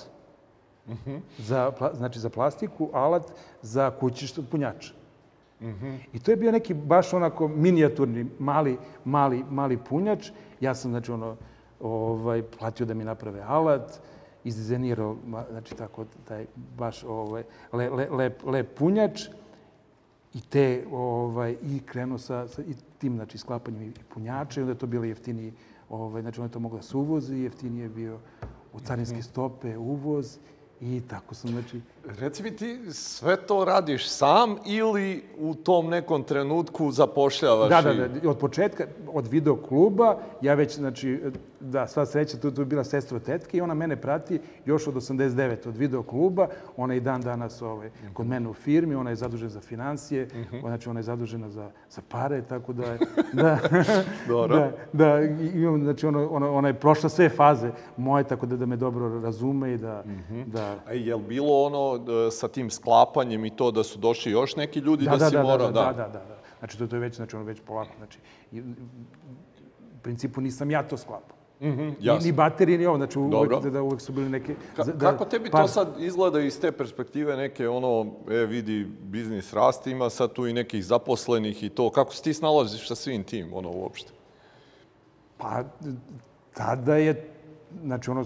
[1.37, 4.93] za, pla- znači za plastiku, alat za kućište od punjača.
[6.13, 10.31] I to je bio neki baš onako minijaturni, mali, mali, mali punjač.
[10.61, 11.35] Ja sam, znači, ono,
[11.79, 13.99] ovaj, platio da mi naprave alat,
[14.43, 15.17] izdizajnirao,
[15.49, 16.45] znači, tako, taj
[16.77, 19.21] baš ovaj, le, le, lep, lep punjač.
[20.33, 24.71] I te, ovaj, i krenuo sa, sa i tim, znači, sklapanjem i punjača i onda
[24.71, 25.53] je to bilo jeftiniji,
[25.89, 28.17] ovaj, znači, onda je to moglo da se uvozi, jeftinije je bio
[28.73, 30.37] u carinske stope, uvoz.
[30.81, 36.23] I tako sam, znači, Reci mi ti, sve to radiš sam ili u tom nekom
[36.23, 41.21] trenutku zapošljavaš Da, da, da, od početka, od video kluba, ja već, znači,
[41.59, 44.93] da, sva sreća, tu, tu je bila sestra tetke i ona mene prati još od
[44.93, 45.67] 89.
[45.67, 46.47] od video kluba.
[46.77, 50.27] Ona je i dan danas ovaj, kod mene u firmi, ona je zadužena za financije,
[50.61, 52.97] znači ona je zadužena za, za pare, tako da,
[53.43, 53.59] da,
[54.27, 54.55] Dobro.
[54.55, 55.21] da, da,
[55.53, 59.21] imam, znači, ono, ona, ona je prošla sve faze moje, tako da, da me dobro
[59.21, 60.03] razume i da,
[60.45, 64.31] da A je li bilo ono e, sa tim sklapanjem i to da su došli
[64.31, 65.71] još neki ljudi da, si morao?
[65.71, 66.37] da, da, da, da, da.
[66.59, 68.19] Znači, to, to je već, znači, ono već polako, znači,
[68.51, 71.37] u principu nisam ja to sklapao.
[71.61, 72.25] Mhm, Ni, jasno.
[72.25, 73.57] ni baterije, ni ovo, znači Dobro.
[73.57, 74.55] uvek, da, da uvek su bili neke...
[74.77, 78.85] Ka- da- kako tebi par- to sad izgleda iz te perspektive neke ono, e vidi,
[79.01, 82.95] biznis raste, ima sad tu i nekih zaposlenih i to, kako se ti snalaziš sa
[82.95, 84.11] svim tim, ono, uopšte?
[85.37, 85.63] Pa,
[86.53, 87.29] tada je,
[87.83, 88.23] znači ono,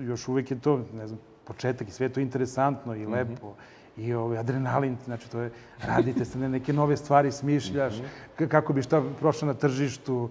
[0.00, 3.02] još uvek je to, ne znam, početak i sve je to interesantno Mhm.
[3.02, 3.54] i lepo.
[3.96, 8.06] I ovaj, adrenalin, znači to je, radite se ne, neke nove stvari, smišljaš, Mhm.
[8.36, 10.28] k- kako bi šta prošlo na tržištu.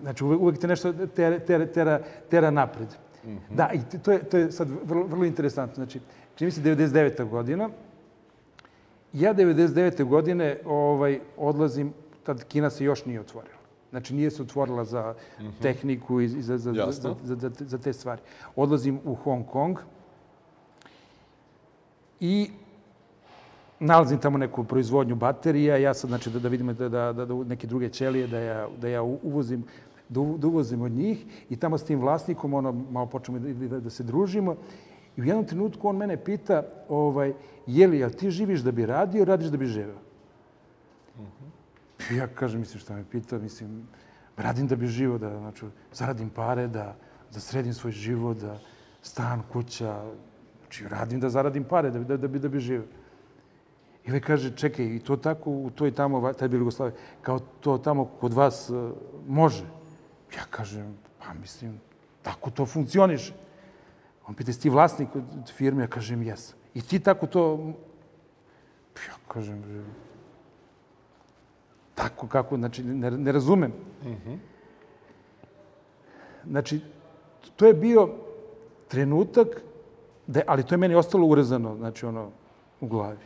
[0.00, 2.88] Znači uvek, uvek te nešto tera, tera, tera, tera napred.
[3.24, 3.36] Mhm.
[3.50, 5.74] Da, i to je, to je sad vrlo, vrlo interesantno.
[5.76, 6.00] Znači,
[6.34, 7.24] čini mi se 99.
[7.24, 7.68] godina,
[9.12, 10.04] ja 99.
[10.04, 13.54] godine ovaj, odlazim, tad Kina se još nije otvorila.
[13.90, 15.14] Znači nije se otvorila za
[15.62, 18.20] tehniku i za, za, za, za, za, za te stvari.
[18.56, 19.78] Odlazim u Hong Kong
[22.20, 22.50] i
[23.80, 25.76] nalazim tamo neku proizvodnju baterija.
[25.76, 28.68] Ja sad, znači, da, da vidimo da, da, da, da neke druge ćelije, da ja,
[28.80, 29.64] da ja uvozim,
[30.08, 33.80] da, da uvozim od njih i tamo s tim vlasnikom, ono, malo počnemo da, da,
[33.80, 34.56] da se družimo.
[35.16, 37.32] I u jednom trenutku on mene pita, ovaj,
[37.66, 39.98] je li, jel ti živiš da bi radio, radiš da bi živeo?
[42.10, 43.86] I ja kažem, mislim, šta me pita, mislim,
[44.36, 46.96] radim da bi živo, da, znači, zaradim pare, da,
[47.32, 48.58] da sredim svoj život, da
[49.02, 50.02] stan, kuća,
[50.74, 52.86] znači, radim da zaradim pare, da, bi- da, da, bi, da bi živeo.
[54.04, 56.96] I ovaj kaže, čekaj, i to tako u toj tamo, va- tad je bila Jugoslavija,
[57.22, 58.90] kao to tamo kod vas e,
[59.28, 59.64] može?
[60.36, 61.78] Ja kažem, pa mislim,
[62.22, 63.32] tako to funkcioniše.
[64.26, 65.82] On pita, ti vlasnik od firme?
[65.82, 66.58] Ja kažem, jesam.
[66.74, 67.72] I ti tako to...
[68.96, 69.82] Ja kažem, "Bre,
[71.94, 73.72] tako kako, znači, ne, ne razumem.
[76.46, 76.80] Znači,
[77.56, 78.08] to je bio
[78.88, 79.48] trenutak,
[80.26, 82.30] da, ali to je meni ostalo urezano, znači, ono,
[82.80, 83.24] u glavi.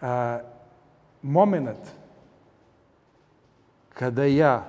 [0.00, 0.38] A,
[1.22, 1.78] moment
[3.94, 4.66] kada ja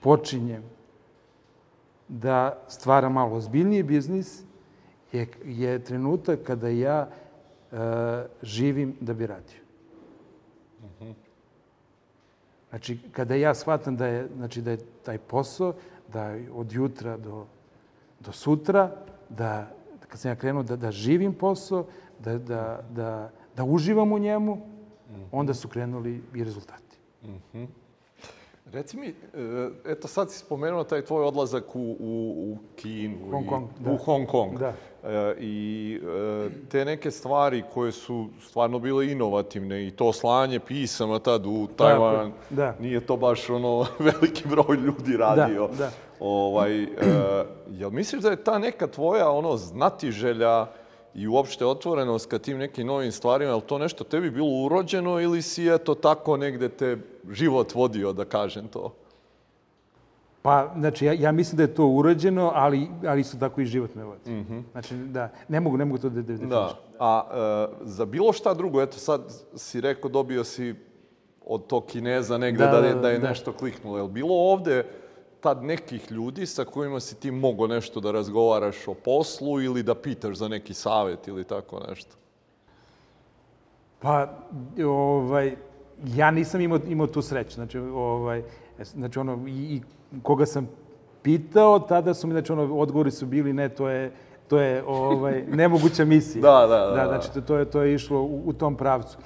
[0.00, 0.62] počinjem
[2.08, 4.42] da stvaram malo ozbiljniji biznis
[5.12, 7.76] je, je trenutak kada ja e,
[8.42, 9.60] živim da bi radio.
[12.70, 15.74] Znači, kada ja shvatam da je, znači, da je taj posao,
[16.12, 17.46] da od jutra do,
[18.20, 18.90] do sutra,
[19.28, 19.70] da
[20.08, 21.86] kad sam ja krenuo da, da živim posao,
[22.18, 24.58] da, da, da, da uživam u njemu,
[25.32, 26.98] onda su krenuli i rezultati.
[28.72, 29.14] Reci mi, e,
[29.84, 31.96] eto sad si spomenuo taj tvoj odlazak u, u,
[32.42, 33.16] u Kinu.
[33.30, 33.96] Hong i- Kong, U da.
[33.96, 34.58] Hong Kong.
[34.58, 34.72] Da.
[35.04, 41.18] E, I e, te neke stvari koje su stvarno bile inovativne i to slanje pisama
[41.18, 42.74] tad u Tajvan, da.
[42.80, 45.68] nije to baš ono veliki broj ljudi radio.
[45.68, 45.90] da.
[46.20, 46.86] Ovaj, e,
[47.68, 50.66] jel misliš da je ta neka tvoja ono znatiželja
[51.14, 55.42] i uopšte otvorenost ka tim nekim novim stvarima, je to nešto tebi bilo urođeno ili
[55.42, 56.96] si eto tako negde te
[57.30, 58.94] život vodio, da kažem to?
[60.42, 63.94] Pa, znači, ja, ja mislim da je to urađeno, ali, ali isto tako i život
[63.94, 64.44] me vodi.
[64.72, 66.48] Znači, da, ne mogu, ne mogu to da, da definišem.
[66.48, 66.78] Da.
[66.98, 69.20] A e, za bilo šta drugo, eto sad
[69.54, 70.74] si rekao dobio si
[71.46, 73.28] od tog Kineza negde da, Da, da, je, da, da je da.
[73.28, 73.96] nešto kliknulo.
[73.96, 74.84] Je li bilo ovde
[75.40, 79.94] tad nekih ljudi sa kojima si ti mogao nešto da razgovaraš o poslu ili da
[79.94, 82.16] pitaš za neki savet ili tako nešto?
[84.00, 84.28] Pa,
[84.86, 85.56] ovaj,
[86.04, 87.54] ja nisam imao, imao tu sreću.
[87.54, 88.42] Znači, ovaj,
[88.94, 89.82] znači ono, i, i
[90.22, 90.68] koga sam
[91.22, 94.12] pitao, tada su mi, znači, ono, odgovori su bili ne, to je,
[94.48, 96.42] to je ovaj, nemoguća misija.
[96.42, 97.08] Da, da, da, da da.
[97.08, 99.18] znači, to, to, je, to je išlo u, u tom pravcu.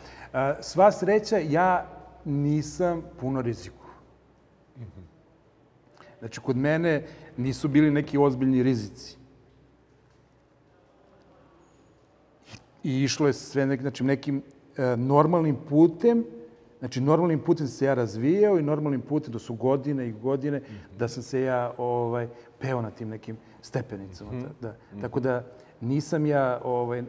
[0.61, 1.87] Sva sreća, ja
[2.25, 3.85] nisam puno riziku.
[6.19, 7.07] Znači, kod mene
[7.37, 9.17] nisu bili neki ozbiljni rizici.
[12.83, 14.43] I išlo je sve nek, znači, nekim
[14.77, 16.25] e, normalnim putem,
[16.85, 20.61] znači normalnim putem se ja razvijao i normalnim putem, to su godine i godine,
[20.99, 24.31] da sam se ja ovaj, peo na tim nekim stepenicama.
[24.33, 25.01] Da, da.
[25.01, 25.45] Tako da
[25.81, 27.03] nisam ja ovaj,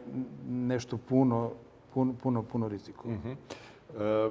[0.50, 1.52] nešto puno,
[1.94, 3.18] puno, puno, puno rizikovao.
[3.26, 4.30] E,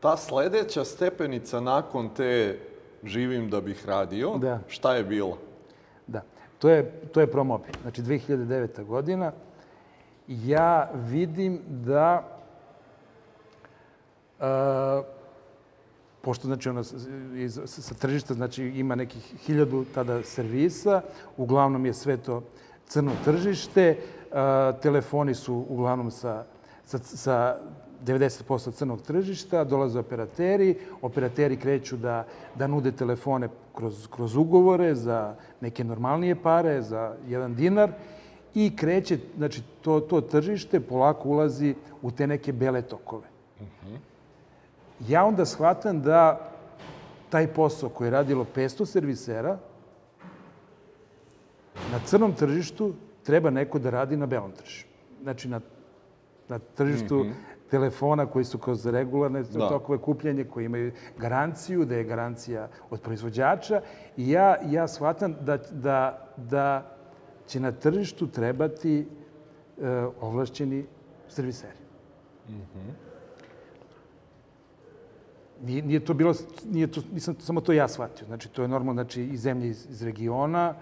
[0.00, 2.58] ta sledeća stepenica nakon te
[3.04, 4.60] živim da bih radio, Da.
[4.68, 5.36] šta je bila?
[6.06, 6.22] Da,
[6.58, 7.68] to je, to je Promobi.
[7.82, 8.84] Znači, 2009.
[8.84, 9.32] godina.
[10.28, 12.37] Ja vidim da
[16.20, 16.94] pošto znači ono, s-
[17.34, 21.00] iz, sa tržišta znači ima nekih hiljadu tada servisa,
[21.36, 22.42] uglavnom je sve to
[22.86, 23.96] crno tržište,
[24.82, 26.44] telefoni su uglavnom sa,
[26.84, 27.56] sa, sa
[28.06, 35.34] 90% crnog tržišta, dolaze operateri, operateri kreću da, da nude telefone kroz, kroz ugovore za
[35.60, 37.92] neke normalnije pare, za jedan dinar
[38.54, 43.26] i kreće, znači to, to tržište polako ulazi u te neke bele tokove
[45.08, 46.50] ja onda shvatam da
[47.30, 49.58] taj posao koji je radilo 500 servisera
[51.92, 54.88] na crnom tržištu treba neko da radi na belom tržištu.
[55.22, 55.60] Znači na,
[56.48, 57.26] na tržištu
[57.70, 59.68] telefona koji su kroz regularne Da.
[59.68, 63.80] tokove kupljanje, koji imaju garanciju, da je garancija od proizvođača.
[64.16, 66.96] I ja, ja shvatam da, da, da
[67.46, 69.06] će na tržištu trebati e,
[70.20, 70.86] ovlašćeni
[71.28, 71.78] serviseri.
[75.64, 78.26] Nije, nije to bilo, nije to, nisam samo to ja shvatio.
[78.26, 80.74] Znači, to je normalno, znači, i zemlje iz, iz regiona,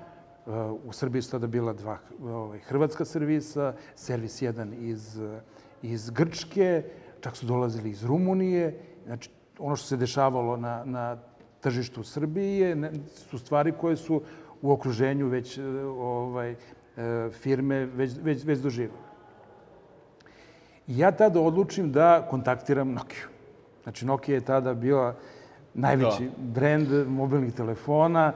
[0.46, 5.20] uh, u Srbiji su tada bila dva ovaj, hrvatska servisa, servis jedan iz,
[5.82, 6.82] iz Grčke,
[7.20, 8.78] čak su dolazili iz Rumunije.
[9.06, 11.16] Znači, ono što se dešavalo na, na
[11.60, 14.22] tržištu Srbije su stvari koje su
[14.62, 15.64] u okruženju već uh,
[15.98, 16.56] ovaj, uh,
[17.32, 19.06] firme već, već, već doživale.
[20.86, 23.35] I ja tada odlučim da kontaktiram Nokiju.
[23.86, 25.14] Znači, Nokia je tada bila
[25.74, 26.30] najveći da.
[26.36, 28.32] brend mobilnih telefona,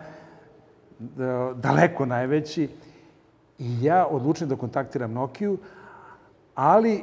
[0.98, 2.68] da, daleko najveći.
[3.58, 5.58] I ja odlučim da kontaktiram Nokiju,
[6.54, 7.02] ali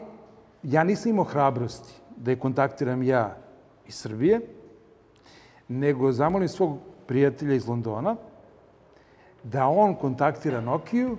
[0.63, 3.36] ja nisam imao hrabrosti da je kontaktiram ja
[3.88, 4.39] iz Srbije,
[5.67, 8.15] nego zamolim svog prijatelja iz Londona
[9.43, 11.17] da on kontaktira Nokiju,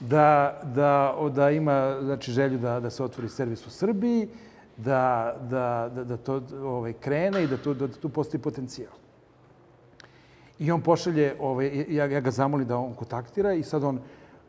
[0.00, 4.28] da, da, da ima znači, želju da, da se otvori servis u Srbiji,
[4.76, 8.92] da, da, da, da to ovaj, krene i da, to, da tu postoji potencijal.
[10.58, 14.00] I on pošalje, ovaj, ja, ja ga zamolim da on kontaktira i sad on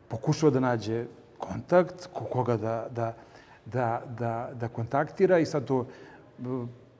[0.08, 1.04] pokušava da nađe
[1.38, 3.14] kontakt, ko- koga da, da,
[3.64, 5.86] da, da, da kontaktira i sad to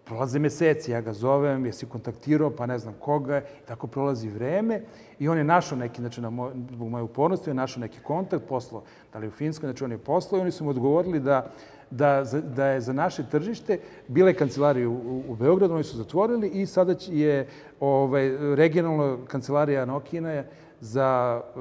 [0.04, 4.82] prolaze meseci, ja ga zovem, jesi kontaktirao, pa ne znam koga, tako prolazi vreme
[5.18, 8.00] i on je našao neki, znači na moj, zbog moje upornosti, on je našao neki
[8.00, 8.82] kontakt, poslao,
[9.12, 11.50] da li u Finskoj, znači on je poslao i oni su mu odgovorili da,
[11.90, 12.24] da,
[12.56, 13.78] da je za naše tržište,
[14.08, 17.48] bile kancelarije u, u, Beogradu, oni su zatvorili i sada je
[17.80, 20.44] ovaj, regionalna kancelarija Nokina
[20.80, 21.60] za, eh,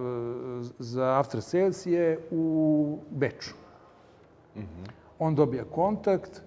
[0.80, 3.54] za after sales je u Beču.
[5.20, 6.42] On dobija kontakt,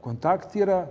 [0.00, 0.86] kontaktira,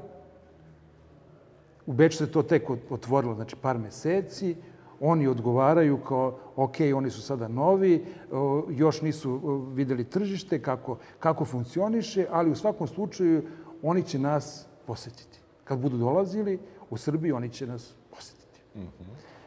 [1.85, 4.55] u Beču se to tek ot- otvorilo, znači par meseci,
[4.99, 10.97] oni odgovaraju kao, ok, oni su sada novi, o, još nisu o, videli tržište, kako,
[11.19, 13.43] kako funkcioniše, ali u svakom slučaju
[13.81, 15.39] oni će nas posetiti.
[15.63, 18.59] Kad budu dolazili, u Srbiji, oni će nas posjetiti.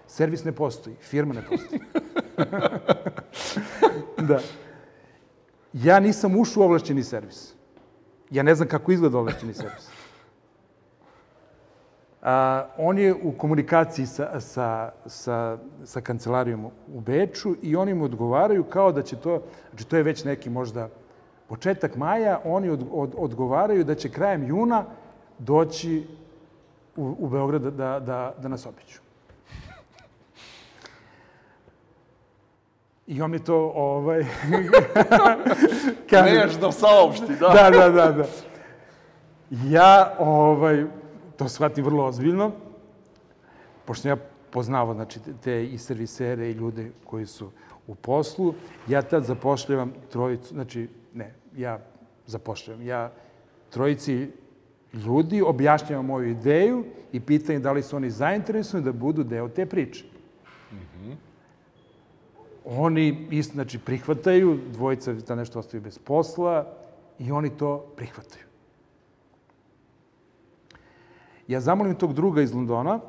[0.06, 1.80] Servis ne postoji, firma ne postoji.
[4.28, 4.40] da.
[5.72, 7.52] Ja nisam ušao u ovlašćeni servis.
[8.30, 9.88] Ja ne znam kako izgleda ovlašćeni servis.
[12.22, 16.64] A, on je u komunikaciji sa, sa, sa, sa kancelarijom
[16.94, 20.50] u Beču i oni mu odgovaraju kao da će to, znači to je već neki
[20.50, 20.88] možda
[21.48, 24.84] početak maja, oni od, od, odgovaraju da će krajem juna
[25.38, 26.06] doći
[26.96, 29.00] u, u Beograd da, da, da nas obiću.
[33.06, 34.20] I on mi to, ovaj...
[36.10, 37.48] kaže, Nežno saopšti, da.
[37.56, 38.24] da, da, da, da.
[39.50, 40.84] Ja, ovaj,
[41.38, 42.52] to shvatim vrlo ozbiljno,
[43.84, 44.16] pošto ja
[44.50, 47.50] poznao znači, te i servisere i ljude koji su
[47.86, 48.54] u poslu,
[48.88, 51.78] ja tad zapošljavam trojicu, znači, ne, ja
[52.26, 53.12] zapošljavam, ja
[53.70, 54.30] trojici
[54.92, 59.66] ljudi objašnjavam moju ideju i pitam da li su oni zainteresovani da budu deo te
[59.66, 60.04] priče.
[60.72, 61.14] Mm -hmm.
[62.64, 66.74] Oni, isto, znači, prihvataju, dvojica da nešto ostaju bez posla
[67.18, 68.47] i oni to prihvataju.
[71.48, 73.00] Ja zamolim tog druga iz Londona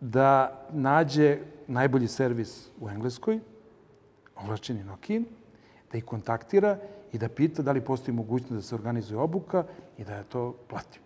[0.00, 3.40] da nađe najbolji servis u Engleskoj,
[4.36, 5.20] ovlačeni Nokia,
[5.92, 6.78] da ih kontaktira
[7.12, 9.64] i da pita da li postoji mogućnost da se organizuje obuka
[9.98, 11.02] i da ja to platim.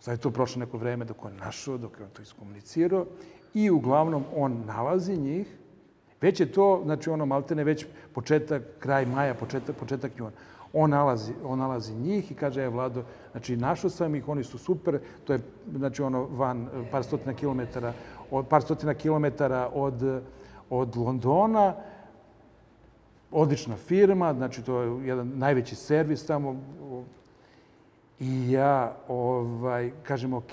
[0.00, 3.06] Sad je to prošlo neko vreme dok on našao, dok je on to iskomunicirao
[3.54, 5.56] i uglavnom on nalazi njih.
[6.20, 10.30] Već je to, znači ono maltene već početak, kraj maja, početak, početak juna.
[10.72, 14.58] On nalazi, on nalazi njih i kaže, je Vlado, znači našao sam ih, oni su
[14.58, 15.40] super, to je
[15.76, 17.92] znači ono van par stotina kilometara,
[18.30, 20.22] od, par stotina kilometara od,
[20.70, 21.74] od Londona,
[23.30, 26.56] odlična firma, znači to je jedan najveći servis tamo.
[28.20, 30.52] I ja ovaj, kažem, ok,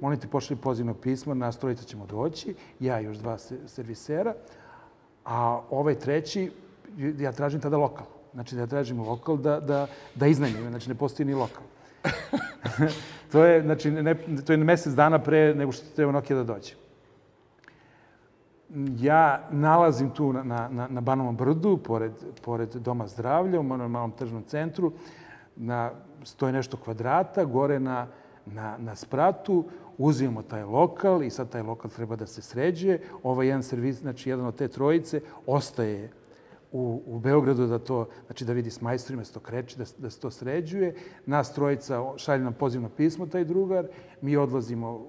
[0.00, 4.34] molim te pošli pozivno pismo, nas trojica ćemo doći, ja i još dva servisera,
[5.24, 6.52] a ovaj treći,
[7.18, 8.15] ja tražim tada lokal.
[8.36, 11.62] Znači da ja tražim lokal da, da, da iznajmim, znači ne postoji ni lokal.
[13.32, 14.14] to je, znači, ne,
[14.46, 16.74] to je mesec dana pre nego što treba Nokia da dođe.
[19.00, 22.12] Ja nalazim tu na, na, na Banovom brdu, pored,
[22.44, 24.92] pored Doma zdravlja, u monom malom tržnom centru,
[25.56, 25.90] na
[26.24, 28.06] stoje nešto kvadrata, gore na,
[28.46, 29.64] na, na spratu,
[29.98, 33.00] uzimamo taj lokal i sad taj lokal treba da se sređuje.
[33.22, 36.10] Ovaj jedan servis, znači jedan od te trojice, ostaje
[36.76, 39.84] u, u Beogradu da to, znači da vidi s majstorima, da se to kreće, da,
[39.98, 40.94] da se to sređuje.
[41.26, 43.86] Nas trojica šalje nam pozivno pismo, taj drugar.
[44.20, 45.06] Mi odlazimo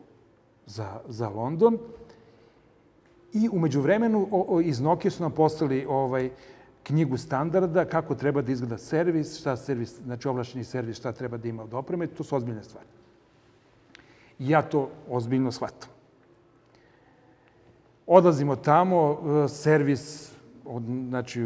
[0.65, 1.77] za, za London.
[3.33, 6.29] I umeđu vremenu o, o, iz Nokia su nam postali ovaj,
[6.83, 11.47] knjigu standarda, kako treba da izgleda servis, šta servis, znači ovlašćeni servis, šta treba da
[11.47, 12.87] ima od opreme, to su ozbiljne stvari.
[14.39, 15.89] I ja to ozbiljno shvatam.
[18.07, 20.36] Odlazimo tamo, servis
[20.67, 21.41] od, znači,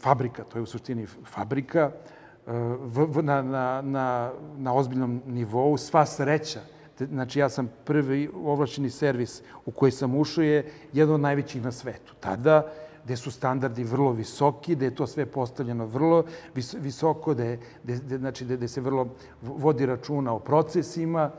[0.00, 5.76] fabrika, to je u suštini fabrika, e, v, v, na, na, na, na ozbiljnom nivou,
[5.76, 6.60] sva sreća.
[6.98, 11.72] Znači, ja sam prvi ovlašćeni servis u koji sam ušao je jedan od najvećih na
[11.72, 12.14] svetu.
[12.20, 12.66] Tada,
[13.04, 16.24] gde su standardi vrlo visoki, gde je to sve postavljeno vrlo
[16.54, 19.08] vis, visoko, gde, gde, znači, gde, gde se vrlo
[19.42, 21.30] vodi računa o procesima,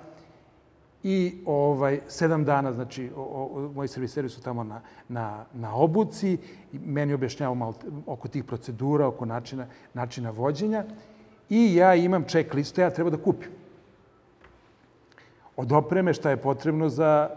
[1.03, 6.37] I ovaj, sedam dana, znači, o, o, moji serviseri su tamo na, na, na obuci
[6.73, 7.73] i meni objašnjavao malo
[8.05, 10.85] oko tih procedura, oko načina, načina vođenja.
[11.49, 13.49] I ja imam check listu, ja treba da kupim.
[15.55, 17.29] Od opreme šta je potrebno za,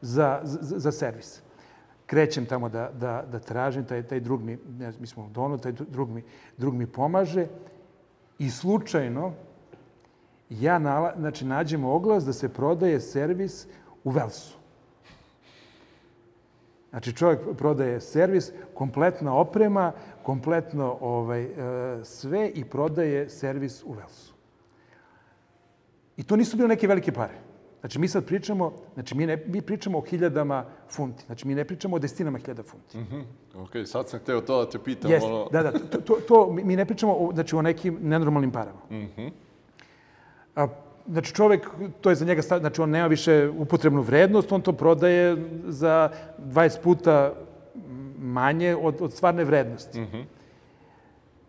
[0.00, 1.40] za, za, za servis.
[2.06, 5.58] Krećem tamo da, da, da tražim, taj, taj drug mi, ne, mi smo u Donu,
[5.58, 6.22] taj drug mi,
[6.56, 7.46] drug mi pomaže.
[8.38, 9.32] I slučajno,
[10.50, 13.66] ja nala, znači, nađem oglas da se prodaje servis
[14.04, 14.58] u Velsu.
[16.90, 19.92] Znači, čovjek prodaje servis, kompletna oprema,
[20.22, 24.34] kompletno ovaj, e, sve i prodaje servis u Velsu.
[26.16, 27.34] I to nisu bile neke velike pare.
[27.80, 31.24] Znači, mi sad pričamo, znači, mi, ne, mi pričamo o hiljadama funti.
[31.26, 32.98] Znači, mi ne pričamo o desetinama hiljada funti.
[32.98, 33.24] Mm -hmm.
[33.62, 35.10] Ok, sad sam hteo to da te pitam.
[35.10, 35.48] Jeste, ono...
[35.52, 38.80] da, da, to, to, to, mi ne pričamo o, znači, o nekim nenormalnim parama.
[38.90, 39.30] Mm -hmm.
[40.56, 40.66] A,
[41.08, 41.68] znači čovek,
[42.00, 45.36] to je za njega, znači on nema više upotrebnu vrednost, on to prodaje
[45.66, 47.34] za 20 puta
[48.18, 50.00] manje od, od stvarne vrednosti.
[50.00, 50.24] Mm -hmm.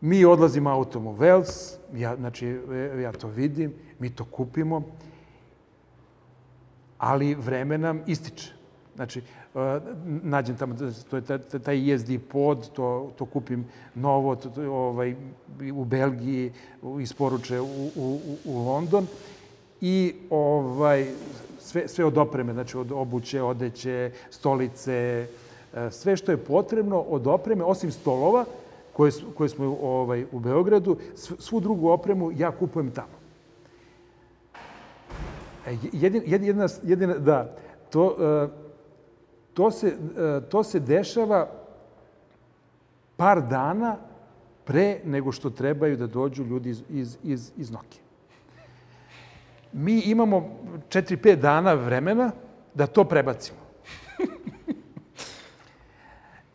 [0.01, 2.59] Mi odlazimo autom u Vels, ja, znači,
[3.01, 4.83] ja to vidim, mi to kupimo,
[6.97, 8.53] ali vreme nam ističe.
[8.95, 9.21] Znači,
[10.23, 10.75] nađem tamo,
[11.09, 15.15] to je taj ESD pod, to, to kupim novo, to, to, ovaj,
[15.73, 16.51] u Belgiji,
[17.01, 19.07] isporuče u, u, u London
[19.81, 21.07] i ovaj,
[21.59, 25.27] sve, sve od opreme, znači od obuće, odeće, stolice,
[25.73, 28.45] e, sve što je potrebno od opreme, osim stolova
[28.93, 33.21] koje, koje smo ovaj, u Beogradu, svu drugu opremu ja kupujem tamo.
[35.67, 37.55] E, jedin, jedina, jedina, da,
[37.89, 38.61] to, e,
[39.53, 39.97] to, se,
[40.49, 41.49] to se dešava
[43.17, 43.97] par dana
[44.65, 48.01] pre nego što trebaju da dođu ljudi iz, iz, iz, iz Nokije.
[49.73, 52.31] Mi imamo 4-5 dana vremena
[52.73, 53.59] da to prebacimo.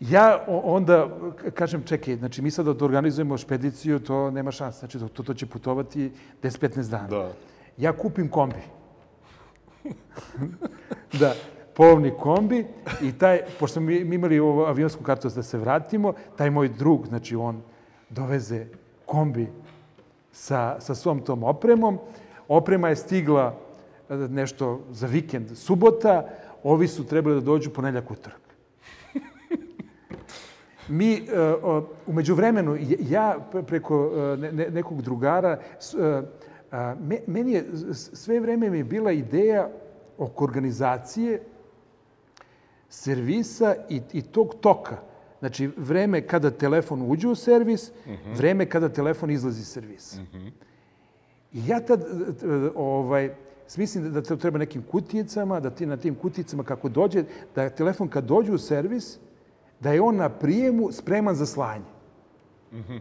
[0.01, 1.09] Ja onda
[1.55, 4.79] kažem, čekaj, znači mi sada da organizujemo špediciju, to nema šanse.
[4.79, 7.09] Znači to, to će putovati 10-15 dana.
[7.09, 7.33] Da.
[7.77, 8.61] Ja kupim kombi.
[11.21, 11.35] da,
[11.77, 12.65] polovni kombi
[13.03, 17.07] i taj, pošto mi, mi imali ovo avionsku kartu da se vratimo, taj moj drug,
[17.07, 17.63] znači on
[18.09, 18.67] doveze
[19.07, 19.49] kombi
[20.33, 21.99] sa, sa svom tom opremom.
[22.49, 23.55] Oprema je stigla
[24.09, 26.29] e, nešto za vikend subota,
[26.63, 28.41] ovi su trebali da dođu ponedljak utorak.
[30.89, 31.21] Mi, e,
[32.07, 34.11] umeđu vremenu, ja preko
[34.43, 35.59] e, nekog drugara,
[37.27, 39.69] meni je, sve vreme mi je bila ideja
[40.19, 41.41] oko organizacije
[42.97, 44.97] servisa i, i tog toka.
[45.39, 48.13] Znači, vreme kada telefon uđe u servis, uh mhm.
[48.13, 48.37] -huh.
[48.37, 50.23] vreme kada telefon izlazi iz servisa.
[50.23, 50.51] Uh -huh.
[51.53, 52.05] I ja tad,
[52.75, 53.35] ovaj,
[53.77, 57.25] mislim da to treba nekim kutijicama, da ti na tim kutijicama kako dođe,
[57.55, 59.19] da telefon kad dođe u servis,
[59.81, 61.93] da je on na prijemu spreman za slanje.
[62.73, 62.93] Uh mhm.
[62.93, 63.01] -huh.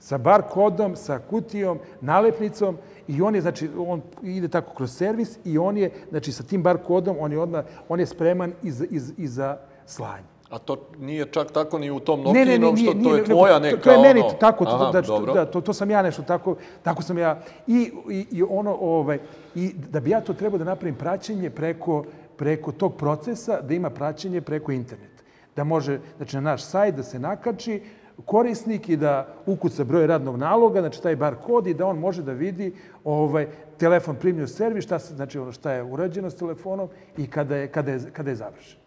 [0.00, 2.78] Sa bar kodom, sa kutijom, nalepnicom
[3.08, 6.62] i on je, znači, on ide tako kroz servis i on je, znači, sa tim
[6.62, 10.24] bar kodom, on je, odmah, on je spreman i za, i, i za slanje.
[10.50, 13.82] A to nije čak tako ni u tom Nokijinom, što to je tvoja neka to,
[13.82, 14.30] to je meni ono...
[14.30, 15.34] tako, Aha, da, dobro.
[15.34, 17.42] da, to, to sam ja nešto tako, tako sam ja.
[17.66, 19.18] I, i, i ono, ovaj,
[19.54, 22.04] i da bi ja to trebao da napravim praćenje preko,
[22.36, 25.22] preko tog procesa, da ima praćenje preko interneta.
[25.56, 27.82] Da može, znači na naš sajt da se nakači,
[28.26, 32.22] korisnik i da ukuca broj radnog naloga, znači taj bar kod i da on može
[32.22, 32.72] da vidi
[33.04, 33.46] ovaj,
[33.78, 37.68] telefon primio servis, šta, se, znači ono šta je urađeno s telefonom i kada je,
[37.68, 38.78] kada je, kada je završen.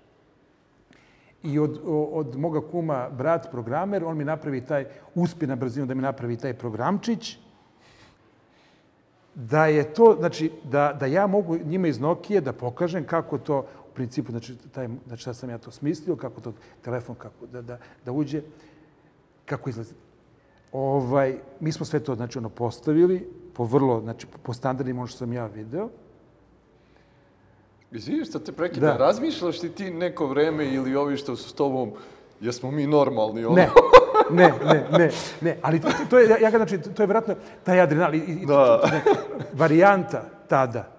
[1.44, 1.80] I od,
[2.12, 6.38] od moga kuma brat programer, on mi napravi taj, uspi na brzinu da mi napravi
[6.38, 7.38] taj programčić,
[9.36, 13.66] da je to, znači, da, da ja mogu njima iz Nokije da pokažem kako to,
[13.92, 17.62] u principu, znači, taj, znači šta sam ja to smislio, kako to telefon, kako da,
[17.62, 18.42] da, da uđe,
[19.46, 19.94] kako izlazi.
[20.72, 25.18] Ovaj, mi smo sve to, znači, ono, postavili po vrlo, znači, po standardima ono što
[25.18, 25.90] sam ja video.
[27.92, 28.98] Izvini što te prekida, da.
[28.98, 31.92] razmišljaš li ti neko vreme ili ovi što su s tobom,
[32.42, 33.46] jesmo mi normalni?
[33.46, 33.56] Ono?
[33.56, 33.70] Ne,
[34.32, 38.16] ne, ne, ne, ne, ali to, to je, ja znači, to je vjerojatno taj adrenal,
[38.16, 38.82] i, da.
[38.82, 39.02] to, ne,
[39.54, 40.92] varijanta tada,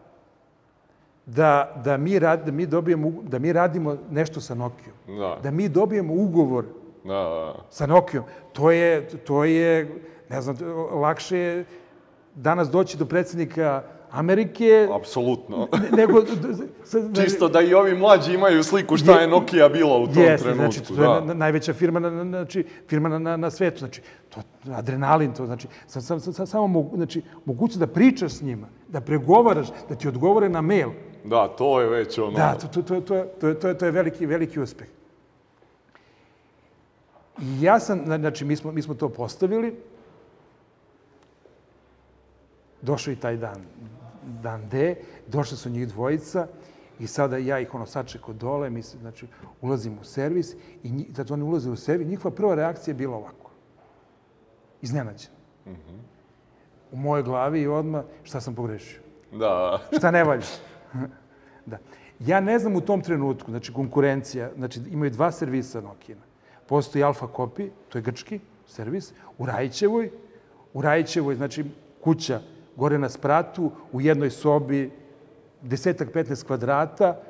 [1.27, 5.39] da, da, mi rad, da, mi dobijemo, da mi radimo nešto sa Nokijom, da.
[5.43, 6.65] da mi dobijemo ugovor
[7.05, 7.55] da, da.
[7.71, 10.57] sa Nokijom, to je, to je, ne znam,
[10.93, 11.65] lakše je
[12.35, 14.89] danas doći do predsjednika Amerike...
[14.93, 15.69] Apsolutno.
[15.99, 16.23] Nego,
[17.23, 20.73] Čisto da i ovi mlađi imaju sliku šta je Nokia bila u tom jeste, trenutku.
[20.73, 21.33] Znači, to da.
[21.33, 23.79] je najveća firma na, znači, firma na, na, na svetu.
[23.79, 24.41] Znači, to,
[24.73, 29.01] adrenalin, to znači, sam, sam, sam, samo mogu, znači, moguće da pričaš s njima, da
[29.01, 30.91] pregovaraš, da ti odgovore na mail.
[31.25, 32.37] Da, to je već ono...
[32.37, 34.89] Da, to, to, to, to, to, to, je, to je veliki, veliki uspeh.
[37.41, 39.77] I ja sam, znači, mi smo, mi smo to postavili,
[42.83, 43.65] došao i taj dan
[44.43, 46.47] dan D, došli su njih dvojica
[46.99, 49.27] i sada ja ih ono sačeko dole, mi se, znači,
[49.61, 53.17] ulazim u servis i njih, zato oni ulaze u servis, njihova prva reakcija je bila
[53.17, 53.51] ovako.
[54.83, 55.35] Iznenađena.
[55.67, 55.99] Mm -hmm.
[56.93, 59.01] U mojoj glavi i odmah šta sam pogrešio.
[59.33, 59.81] Da.
[59.99, 60.47] šta ne valja.
[61.67, 61.79] da.
[62.21, 66.21] Ja ne znam u tom trenutku, znači konkurencija, znači imaju dva servisa Nokina.
[66.67, 70.11] Postoji Alfa Copy, to je grčki servis, u Rajićevoj.
[70.75, 71.65] U Rajićevoj, znači
[72.01, 72.41] kuća
[72.77, 74.91] gore na spratu, u jednoj sobi,
[75.63, 77.21] desetak, 15 kvadrata,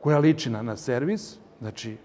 [0.00, 1.96] koja liči na, na servis, znači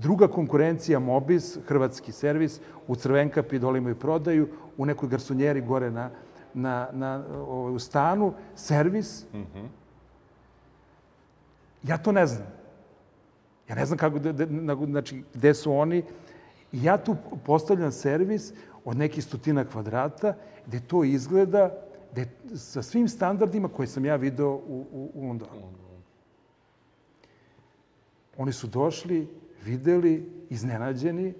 [0.00, 6.10] Druga konkurencija Mobis, hrvatski servis, u Crvenkapi dole imaju prodaju, u nekoj garsonjeri gore na,
[6.54, 9.24] na, na, ovaj, u stanu, servis.
[9.32, 9.66] Mm -hmm.
[11.82, 12.46] Ja to ne znam.
[13.68, 14.18] Ja ne znam kako,
[14.86, 16.02] znači, gde su oni.
[16.72, 18.52] I ja tu postavljam servis
[18.84, 20.34] od nekih stotina kvadrata,
[20.66, 21.70] gde to izgleda
[22.12, 25.78] gde, sa svim standardima koje sam ja video u, u, u Londonu.
[28.36, 29.28] Oni su došli,
[29.64, 31.34] videli, iznenađeni.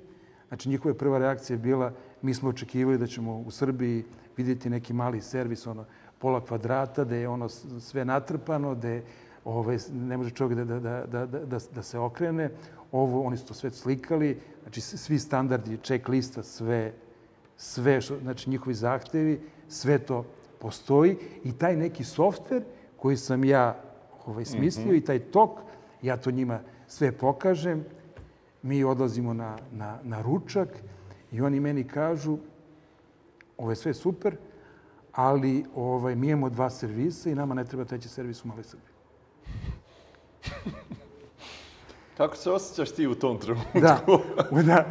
[0.48, 4.04] Znači, njihova prva reakcija je bila, mi smo očekivali da ćemo u Srbiji
[4.36, 5.84] vidjeti neki mali servis, ono,
[6.18, 9.04] pola kvadrata, da je ono sve natrpano, da je,
[9.48, 12.50] ovaj, ne može čovjek da, da, da, da, da, da, da se okrene.
[12.92, 16.92] Ovo, oni su to sve slikali, znači svi standardi, check lista, sve,
[17.56, 20.24] sve, što, znači njihovi zahtevi, sve to
[20.58, 22.62] postoji i taj neki softver
[22.96, 23.80] koji sam ja
[24.26, 25.50] ovaj, smislio i taj tok,
[26.02, 27.84] ja to njima sve pokažem,
[28.62, 30.68] mi odlazimo na, na, na ručak
[31.32, 32.38] i oni meni kažu,
[33.56, 34.36] ovo je sve super,
[35.12, 38.97] ali ovaj, mi imamo dva servisa i nama ne treba treći servis u Maloj Srbiji.
[42.16, 43.80] Kako se osjećaš ti u tom trenutku?
[43.80, 44.00] Da,
[44.50, 44.84] u, da,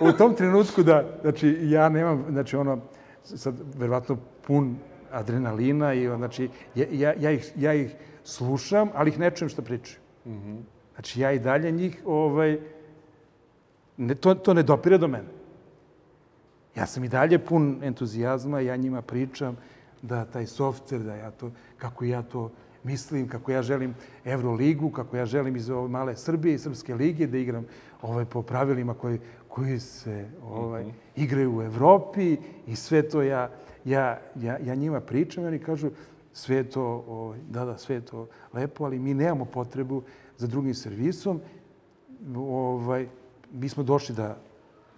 [0.00, 2.80] u tom trenutku da, znači ja nemam, znači ono,
[3.22, 4.76] sad verovatno pun
[5.12, 7.94] adrenalina i on, znači ja, ja, ja, ih, ja ih
[8.24, 9.98] slušam, ali ih ne čujem što pričaju.
[10.94, 12.58] Znači ja i dalje njih, ovaj,
[13.96, 15.28] ne, to, to ne dopire do mene.
[16.76, 19.56] Ja sam i dalje pun entuzijazma, ja njima pričam
[20.02, 22.50] da taj softver, da ja to, kako ja to
[22.84, 27.26] mislim, kako ja želim Euroligu, kako ja želim iz ove male Srbije i Srpske lige
[27.26, 27.66] da igram
[28.02, 29.18] ovaj, po pravilima koji,
[29.48, 30.84] koji se ovaj,
[31.16, 33.50] igraju u Evropi i sve to ja,
[33.84, 35.90] ja, ja, ja njima pričam i oni kažu
[36.32, 40.02] sve to, ovaj, da, da, sve to lepo, ali mi nemamo potrebu
[40.38, 41.40] za drugim servisom.
[42.36, 43.08] Ovaj,
[43.52, 44.36] mi smo došli da,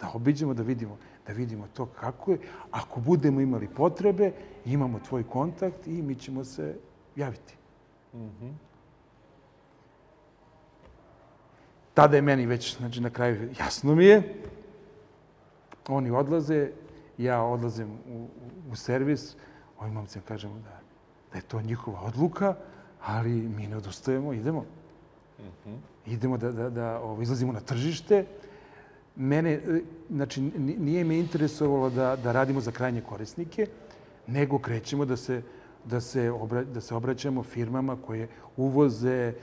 [0.01, 2.39] da obiđemo, da vidimo, da vidimo to kako je.
[2.71, 4.33] Ako budemo imali potrebe,
[4.65, 6.77] imamo tvoj kontakt i mi ćemo se
[7.17, 7.57] javiti.
[11.95, 14.35] Tada je meni već, znači na kraju jasno mi je,
[15.89, 16.71] oni odlaze,
[17.19, 18.29] ja odlazim u, u,
[18.73, 19.37] u servis,
[19.79, 20.81] ovim momcima kažemo da,
[21.33, 22.55] da je to njihova odluka,
[23.03, 24.65] ali mi ne odustajemo, idemo.
[26.07, 28.25] Idemo da, da, da ovo, izlazimo na tržište.
[29.17, 33.67] Mene, e, znači, ni- nije me interesovalo da, da radimo za krajnje korisnike,
[34.27, 35.43] nego krećemo da se,
[35.87, 39.35] da se, obra, da se obraćamo firmama koje uvoze e,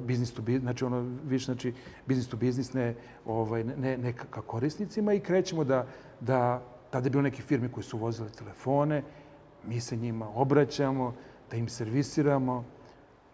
[0.00, 1.74] business to business, znači ono više znači
[2.06, 2.94] business to business ne
[3.26, 5.86] ovaj ne ne ka korisnicima i krećemo da
[6.20, 9.02] da tada je bilo neke firme koje su uvozile telefone,
[9.66, 11.14] mi se njima obraćamo,
[11.50, 12.64] da im servisiramo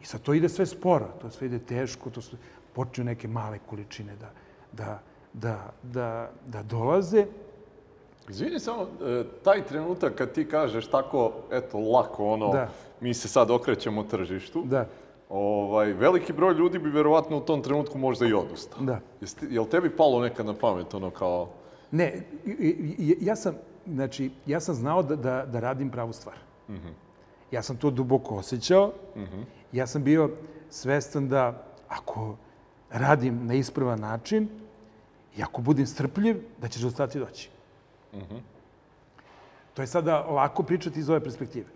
[0.01, 2.37] i sad to ide sve sporo, to sve ide teško, to su
[2.73, 4.31] počinju neke male količine da
[4.73, 5.03] da
[5.33, 7.27] da da da dolaze.
[8.29, 12.69] Izvini samo, e, taj trenutak kad ti kažeš tako, eto, lako, ono, Da.
[13.01, 14.87] mi se sad okrećemo tržištu, Da,
[15.29, 18.83] ovaj, veliki broj ljudi bi verovatno u tom trenutku možda i odustao.
[18.83, 19.01] da.
[19.21, 21.49] Jeste, jel tebi palo nekad na pamet, ono, kao,
[21.91, 22.23] Ne,
[23.21, 23.55] ja sam,
[23.87, 26.37] znači, ja sam znao da, da, da radim pravu stvar.
[27.51, 28.93] Ja sam to duboko osjećao.
[29.73, 30.31] Ja sam bio
[30.71, 32.37] svestan da ako
[32.91, 34.49] radim na ispravan način
[35.37, 37.51] i ako budem strpljiv, da će rezultati doći.
[39.75, 41.67] To je sada lako pričati iz ove perspektive.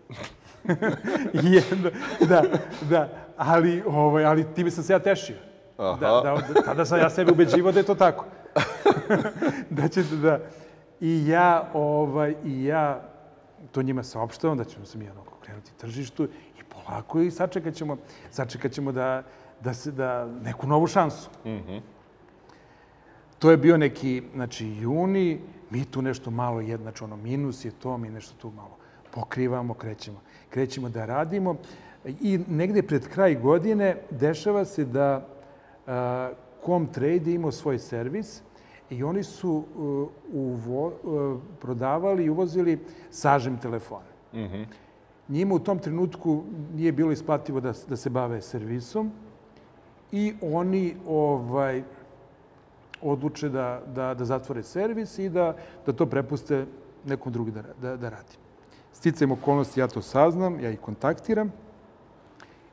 [1.55, 1.91] Jedno,
[2.29, 2.43] da,
[2.91, 5.37] da, ali, ovaj, ali time sam se ja tešio.
[5.79, 8.25] Da, da, da, tada sam ja sebe ubeđivao da je to tako.
[9.71, 10.41] da će da...
[11.01, 13.03] I ja, ovaj, i ja
[13.73, 16.25] to njima saopštavam da ćemo se mi onako krenuti tržištu
[16.59, 17.97] i polako i sačekat ćemo,
[18.31, 19.23] sačekat ćemo da,
[19.61, 21.31] da, se, da neku novu šansu.
[23.39, 25.41] To je bio neki, znači, juni,
[25.71, 28.79] mi tu nešto malo, jedna, znači ono minus je to, mi nešto tu malo
[29.11, 31.57] pokrivamo, krećemo, krećemo da radimo.
[32.21, 35.27] I negde pred kraj godine dešava se da
[35.87, 36.33] a,
[36.67, 38.43] Comtrade je imao svoj servis
[38.91, 42.79] i oni su uh, uvo, uh, prodavali i uvozili
[43.11, 44.07] sažem telefone.
[45.29, 46.43] Njima u tom trenutku
[46.75, 49.13] nije bilo isplativo da, da se bave servisom
[50.13, 51.83] i oni ovaj,
[53.03, 56.67] odluče da, da, da zatvore servis i da, da to prepuste
[57.05, 58.37] nekom drugi da, da, da radi.
[58.93, 61.53] Sticajem okolnosti ja to saznam, ja ih kontaktiram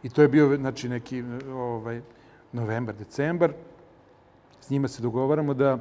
[0.04, 1.24] i to je bio znači, neki
[1.54, 2.02] ovaj,
[2.52, 3.54] novembar, decembar.
[4.62, 5.78] S njima se dogovaramo da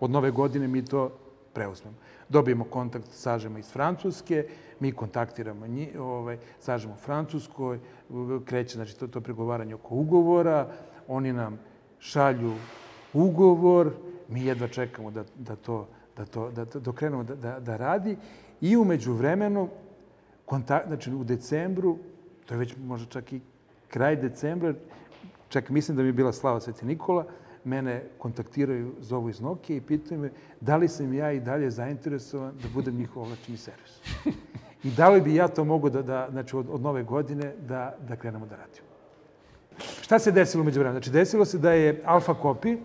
[0.00, 1.10] od nove godine mi to
[1.52, 1.96] preuzmemo.
[2.28, 4.46] Dobijemo kontakt sažemo iz Francuske,
[4.80, 7.78] mi kontaktiramo njih, ovaj, sažemo Francuskoj,
[8.44, 10.68] kreće znači, to, to pregovaranje oko ugovora,
[11.08, 11.58] oni nam
[11.98, 12.52] šalju
[13.14, 13.92] ugovor,
[14.28, 15.86] mi jedva čekamo da, da to
[16.16, 18.16] da to da, da krenemo da, da, da radi
[18.60, 19.68] i umeđu vremenu
[20.44, 21.98] kontakt, znači u decembru,
[22.46, 23.40] to je već možda čak i
[23.88, 24.74] kraj decembra,
[25.48, 27.24] čak mislim da mi je bila Slava Sveti Nikola,
[27.64, 32.54] mene kontaktiraju, zovu iz Nokia i pitaju me da li sam ja i dalje zainteresovan
[32.62, 34.00] da budem njihov ovlačni servis.
[34.84, 37.96] I da li bi ja to mogu da, da znači od, od nove godine da,
[38.08, 38.88] da krenemo da radimo.
[40.00, 41.00] Šta se desilo umeđu vremena?
[41.00, 42.78] Znači, desilo se da je Alfa Copy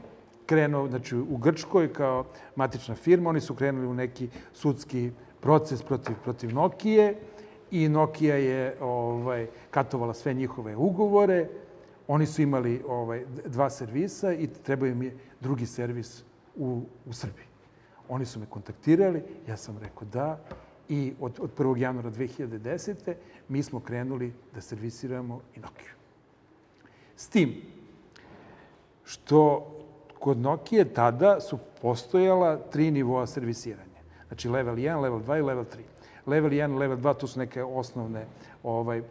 [0.50, 2.26] krenuo znači, u Grčkoj kao
[2.56, 3.30] matična firma.
[3.30, 7.20] Oni su krenuli u neki sudski proces protiv, protiv Nokije
[7.72, 11.48] i Nokia je ovaj, katovala sve njihove ugovore.
[12.08, 16.24] Oni su imali ovaj, dva servisa i trebao im je drugi servis
[16.56, 17.46] u, u Srbiji.
[18.10, 20.40] Oni su me kontaktirali, ja sam rekao da
[20.90, 21.78] i od, od 1.
[21.78, 23.14] januara 2010.
[23.50, 25.94] mi smo krenuli da servisiramo i Nokia.
[27.16, 27.62] S tim
[29.04, 29.76] što
[30.20, 34.00] kod Nokia tada su postojala tri nivoa servisiranja.
[34.28, 35.78] Znači level 1, level 2 i level 3.
[36.26, 38.26] Level 1 level 2 to su neke osnovne
[38.64, 39.02] ovaj,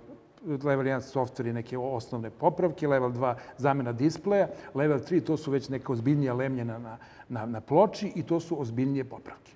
[0.47, 5.51] level 1 software i neke osnovne popravke, level 2 zamena displeja, level 3 to su
[5.51, 6.97] već neka ozbiljnija lemljena na,
[7.29, 9.53] na, na ploči i to su ozbiljnije popravke.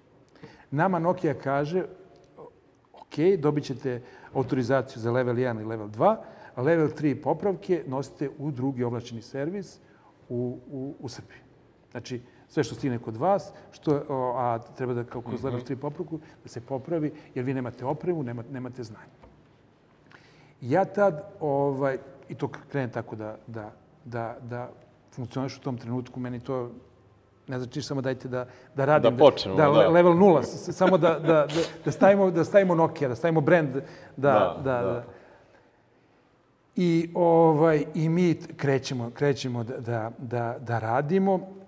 [0.70, 1.84] Nama Nokia kaže,
[2.92, 4.02] ok, dobit ćete
[4.34, 6.16] autorizaciju za level 1 i level 2,
[6.54, 9.78] a level 3 popravke nosite u drugi ovlačeni servis
[10.28, 11.41] u, u, u Srbiji.
[11.92, 14.00] Znači, sve što stigne kod vas, što,
[14.36, 18.22] a treba da kao kroz level 3 popravku, da se popravi, jer vi nemate opremu,
[18.22, 19.12] nemate, nemate znanje.
[20.60, 23.72] Ja tad, ovaj, i to krenem tako da, da,
[24.04, 24.70] da, da
[25.12, 26.70] funkcioniš u tom trenutku, meni to
[27.48, 29.16] ne znači samo dajte da, da radim.
[29.16, 29.64] Da počnemo, da.
[29.64, 29.88] da.
[29.88, 31.46] level nula, samo da, da, da,
[31.84, 33.82] da, stavimo, da stavimo Nokia, da stavimo brand, da,
[34.16, 35.04] da, da, da.
[36.76, 41.61] I, ovaj, I mi krećemo, krećemo da, da, da, da radimo,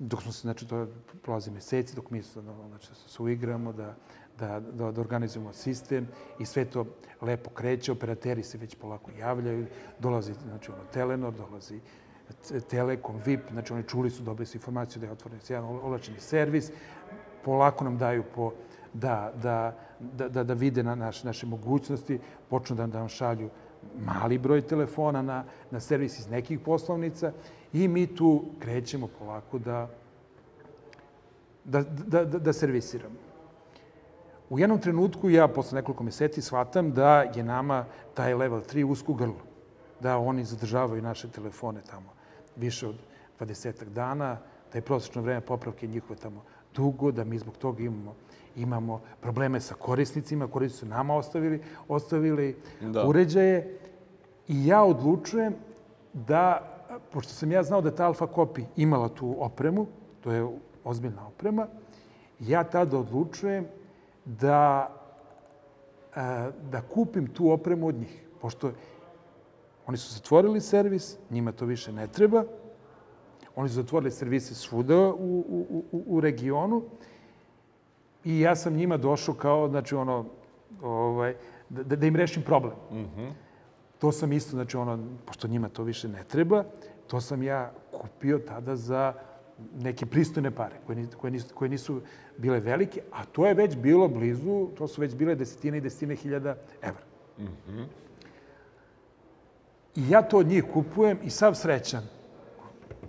[0.00, 0.86] dok smo se, znači, to
[1.22, 3.94] prolazi meseci, dok mi znači, se uigramo, da,
[4.38, 6.86] da, da, da organizujemo sistem i sve to
[7.20, 9.66] lepo kreće, operateri se već polako javljaju,
[9.98, 11.80] dolazi znači, ono, Telenor, dolazi
[12.70, 16.70] Telekom, VIP, znači oni čuli su, dobili su informaciju da je otvoren jedan olačeni servis,
[17.44, 18.52] polako nam daju po,
[18.92, 22.18] da, da, da, da, da vide na naš, naše mogućnosti,
[22.50, 23.50] počnu da, da nam šalju
[23.98, 27.32] mali broj telefona na, na servis iz nekih poslovnica
[27.72, 29.88] i mi tu krećemo polako da,
[31.64, 33.14] da, da, da, da servisiramo.
[34.50, 39.14] U jednom trenutku ja posle nekoliko meseci shvatam da je nama taj level 3 usko
[39.14, 39.42] grlo.
[40.00, 42.12] Da oni zadržavaju naše telefone tamo
[42.56, 42.96] više od
[43.40, 44.38] 20 dana,
[44.72, 46.42] da je prosečno vreme popravke njihove tamo
[46.74, 48.14] dugo, da mi zbog toga imamo
[48.56, 53.06] imamo probleme sa korisnicima, korisnici su nama ostavili, ostavili da.
[53.06, 53.78] uređaje.
[54.48, 55.54] I ja odlučujem
[56.12, 56.68] da,
[57.12, 59.86] pošto sam ja znao da ta Alfa Kopi imala tu opremu,
[60.20, 60.48] to je
[60.84, 61.66] ozbiljna oprema,
[62.40, 63.66] ja tada odlučujem
[64.24, 64.90] da,
[66.70, 68.24] da kupim tu opremu od njih.
[68.40, 68.72] Pošto
[69.86, 72.44] oni su zatvorili servis, njima to više ne treba,
[73.56, 76.82] oni su zatvorili servise svuda u, u, u, u regionu
[78.24, 80.24] I ja sam njima došao kao, znači, ono,
[80.82, 81.34] ovaj,
[81.68, 82.74] da, da im rešim problem.
[82.90, 83.30] Mm -hmm.
[84.00, 86.64] To sam isto, znači, ono, pošto njima to više ne treba,
[87.06, 89.12] to sam ja kupio tada za
[89.78, 92.00] neke pristojne pare, koje, koje, nisu, koje nisu
[92.38, 96.16] bile velike, a to je već bilo blizu, to su već bile desetine i desetine
[96.16, 97.02] hiljada evra.
[97.38, 97.84] Mm -hmm.
[99.96, 102.02] I ja to od njih kupujem i sav srećan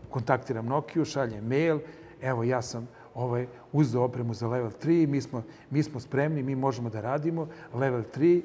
[0.10, 1.80] kontaktiram Nokiju, šaljem mail,
[2.22, 6.56] evo ja sam ovaj, uzeo opremu za level 3, mi smo, mi smo spremni, mi
[6.56, 8.42] možemo da radimo, level 3,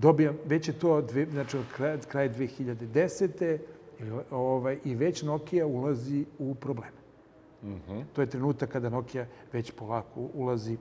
[0.00, 3.58] dobijam, već je to dve, znači od kraja, kraja 2010.
[4.30, 6.98] Ovaj, i već Nokia ulazi u probleme.
[7.62, 8.04] Mm -hmm.
[8.12, 10.76] To je trenutak kada Nokia već polako ulazi,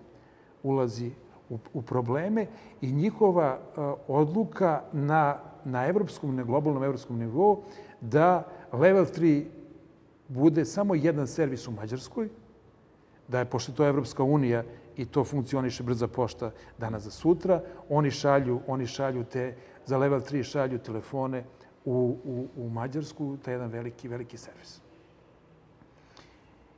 [0.63, 1.11] ulazi
[1.49, 2.45] u, u probleme
[2.82, 7.63] i njihova uh, odluka na, na evropskom, na globalnom evropskom nivou
[8.01, 9.45] da level 3
[10.28, 12.30] bude samo jedan servis u Mađarskoj,
[13.28, 14.63] da je, pošto to je Evropska unija
[14.98, 20.20] i to funkcioniše brza pošta danas za sutra, oni šalju, oni šalju te, za level
[20.20, 21.43] 3 šalju telefone
[21.86, 24.82] u, u, u Mađarsku, to je jedan veliki, veliki servis.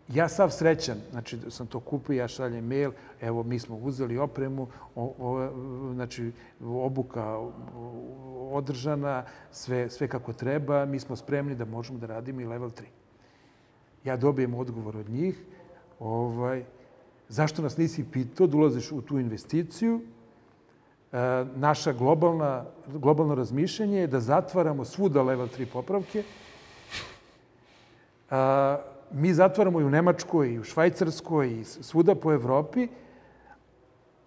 [0.07, 2.91] Ja sav srećan, znači sam to kupio, ja šaljem mail,
[3.21, 5.49] evo mi smo uzeli opremu, o, o,
[5.93, 7.37] znači obuka
[8.51, 12.83] održana, sve, sve kako treba, mi smo spremni da možemo da radimo i level 3.
[14.03, 15.45] Ja dobijem odgovor od njih,
[15.99, 16.63] ovaj,
[17.29, 20.01] zašto nas nisi pitao da ulaziš u tu investiciju?
[21.11, 21.17] E,
[21.55, 26.23] naša globalna, globalno razmišljanje je da zatvaramo svuda level 3 popravke.
[28.31, 28.35] E,
[29.11, 32.87] mi zatvaramo i u Nemačkoj, i u Švajcarskoj, i svuda po Evropi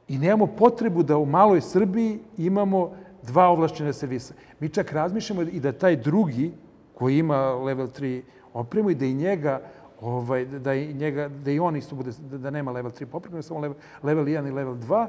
[0.09, 2.93] i nemamo potrebu da u maloj Srbiji imamo
[3.23, 4.35] dva ovlašćene servisa.
[4.61, 6.53] Mi čak razmišljamo i da taj drugi,
[6.95, 8.23] koji ima level 3
[8.53, 9.61] opremu, i da i njega
[10.03, 13.43] ovaj, da, i njega, da i on isto bude, da, da nema level 3 popravka,
[13.43, 15.07] samo level, level 1 i level 2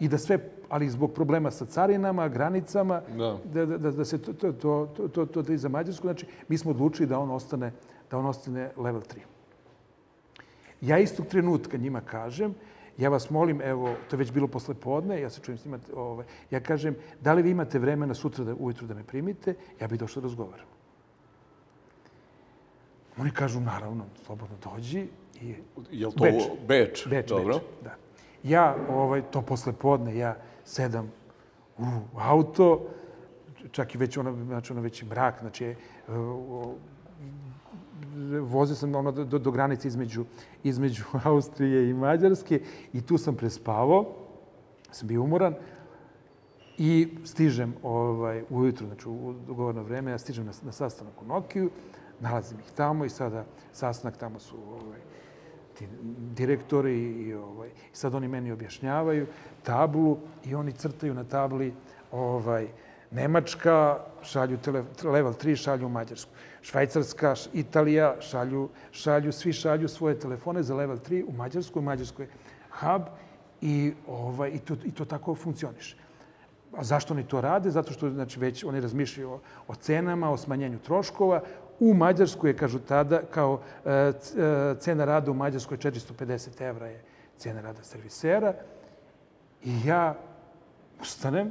[0.00, 0.38] i da sve,
[0.68, 5.08] ali zbog problema sa carinama, granicama, da, da, da, da se to, to, to, to,
[5.08, 7.72] to, to, to i za Mađarsku, znači mi smo odlučili da on ostane,
[8.10, 9.18] da on ostane level 3.
[10.80, 12.54] Ja istog trenutka njima kažem,
[12.98, 15.78] ja vas molim, evo, to je već bilo posle podne, ja se čujem s njima,
[15.94, 19.88] ovaj, ja kažem, da li vi imate vremena sutra da, ujutru da me primite, ja
[19.88, 20.66] bih došao da razgovaram.
[23.18, 25.08] Oni kažu, naravno, slobodno dođi.
[25.40, 25.54] I...
[25.90, 26.42] Je li to Beč?
[26.68, 27.54] Beč, Beč dobro.
[27.54, 27.94] Beč, da.
[28.42, 31.12] Ja, ovaj, to posle podne, ja sedam
[31.78, 32.86] u auto,
[33.70, 35.74] čak i već ono, znači ono već mrak, znači
[38.40, 40.24] vozio sam ono do, do granice između,
[40.64, 42.60] između Austrije i Mađarske
[42.92, 44.06] i tu sam prespavao,
[44.90, 45.54] sam bio umoran
[46.78, 51.70] i stižem ovaj, ujutru, znači u dogovorno vreme, ja stižem na, na sastanak u Nokiju,
[52.22, 55.00] nalazim ih tamo i sada sastanak tamo su ovaj,
[55.78, 59.26] ti direktori i, ovaj, sad oni meni objašnjavaju
[59.62, 61.74] tablu i oni crtaju na tabli
[62.12, 62.68] ovaj,
[63.12, 66.30] Nemačka šalju tele, level 3 šalju Mađarsku.
[66.62, 72.26] Švajcarska, Italija šalju, šalju, svi šalju svoje telefone za level 3 u Mađarsku, u Mađarskoj
[72.80, 73.02] hub
[73.60, 75.96] i, ovaj, i, to, i to tako funkcioniše.
[76.76, 77.70] A zašto oni to rade?
[77.70, 81.42] Zato što znači, već oni razmišljaju o, o cenama, o smanjenju troškova.
[81.82, 84.12] U Mađarskoj je, kažu tada, kao e, e
[84.80, 87.02] cena rada u Mađarskoj 450 evra je
[87.36, 88.54] cena rada servisera.
[89.64, 90.14] I ja
[91.00, 91.50] ustanem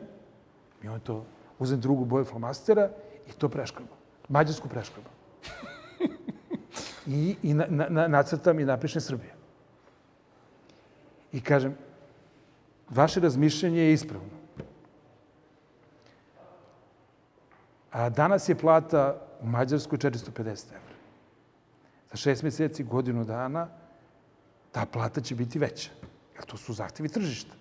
[0.84, 1.26] i on to
[1.60, 2.90] uzem drugu boju flomastera
[3.28, 3.98] i to preškrabam.
[4.30, 5.12] Mađarsku preškrabam.
[7.08, 9.34] I, i na, na, nacrtam i napišem Srbije.
[11.32, 11.76] I kažem,
[12.90, 14.40] vaše razmišljanje je ispravno.
[17.92, 20.96] A danas je plata u Mađarskoj 450 evra.
[22.12, 23.68] Za šest meseci, godinu dana,
[24.72, 25.90] ta plata će biti veća.
[26.36, 27.54] Jer to su zahtevi tržišta.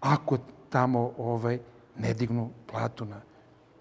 [0.00, 0.38] Ako
[0.70, 1.58] tamo ovaj,
[1.98, 3.20] ne dignu platu na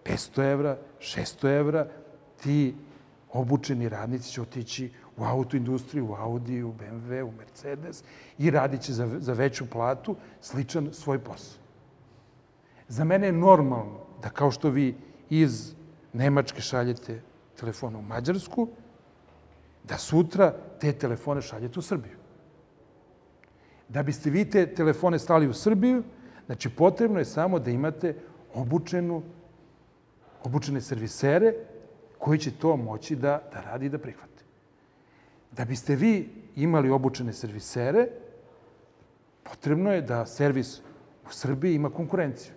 [0.03, 1.87] 500 evra, 600 evra,
[2.43, 2.75] ti
[3.33, 8.03] obučeni radnici će otići u autoindustriju, u Audi, u BMW, u Mercedes
[8.37, 11.59] i radit će za, za veću platu sličan svoj posao.
[12.87, 14.95] Za mene je normalno da kao što vi
[15.29, 15.73] iz
[16.15, 17.19] Nemačke šaljete
[17.59, 18.67] telefon u Mađarsku,
[19.83, 22.17] da sutra te telefone šaljete u Srbiju.
[23.89, 26.03] Da biste vi te telefone stali u Srbiju,
[26.45, 28.15] Znači, potrebno je samo da imate
[28.53, 29.23] obučenu,
[30.43, 31.53] obučene servisere
[32.17, 34.43] koji će to moći da, da radi i da prihvate.
[35.51, 38.07] Da biste vi imali obučene servisere,
[39.43, 40.79] potrebno je da servis
[41.25, 42.53] u Srbiji ima konkurenciju.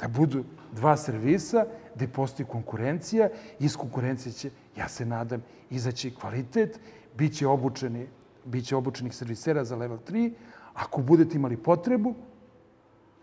[0.00, 3.28] Da budu dva servisa gde postoji konkurencija,
[3.58, 6.80] iz konkurencije će, ja se nadam, izaći kvalitet,
[7.16, 8.06] bit će obučeni,
[8.44, 10.32] bit će obučenih servisera za level 3,
[10.74, 12.14] Ako budete imali potrebu,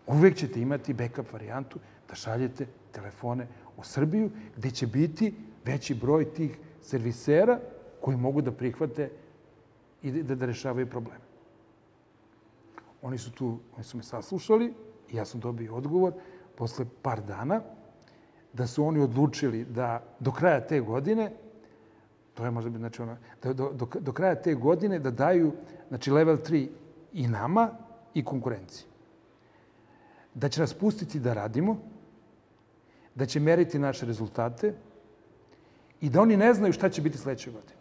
[0.06, 3.46] uvek ćete imati backup varijantu da šaljete telefone
[3.76, 7.60] u Srbiju, gde će biti veći broj tih servisera
[8.00, 9.10] koji mogu da prihvate
[10.02, 11.20] i da, da rešavaju probleme.
[13.02, 14.74] Oni su tu, oni su me saslušali
[15.10, 16.12] i ja sam dobio odgovor
[16.56, 17.60] posle par dana
[18.52, 21.32] da su oni odlučili da do kraja te godine,
[22.34, 25.52] to je možda bi, znači ono, da do, do, do kraja te godine da daju,
[25.88, 26.68] znači level 3
[27.12, 27.70] i nama
[28.14, 28.86] i konkurenciji.
[30.34, 31.76] Da će nas pustiti da radimo,
[33.14, 34.74] da će meriti naše rezultate
[36.00, 37.76] i da oni ne znaju šta će biti sledeće godine.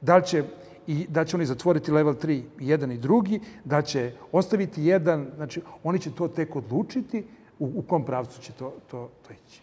[0.00, 0.44] Da li će,
[0.86, 5.62] i da će oni zatvoriti level 3, jedan i drugi, da će ostaviti jedan, znači
[5.82, 7.24] oni će to tek odlučiti
[7.58, 9.60] u, u kom pravcu će to, to, to ići.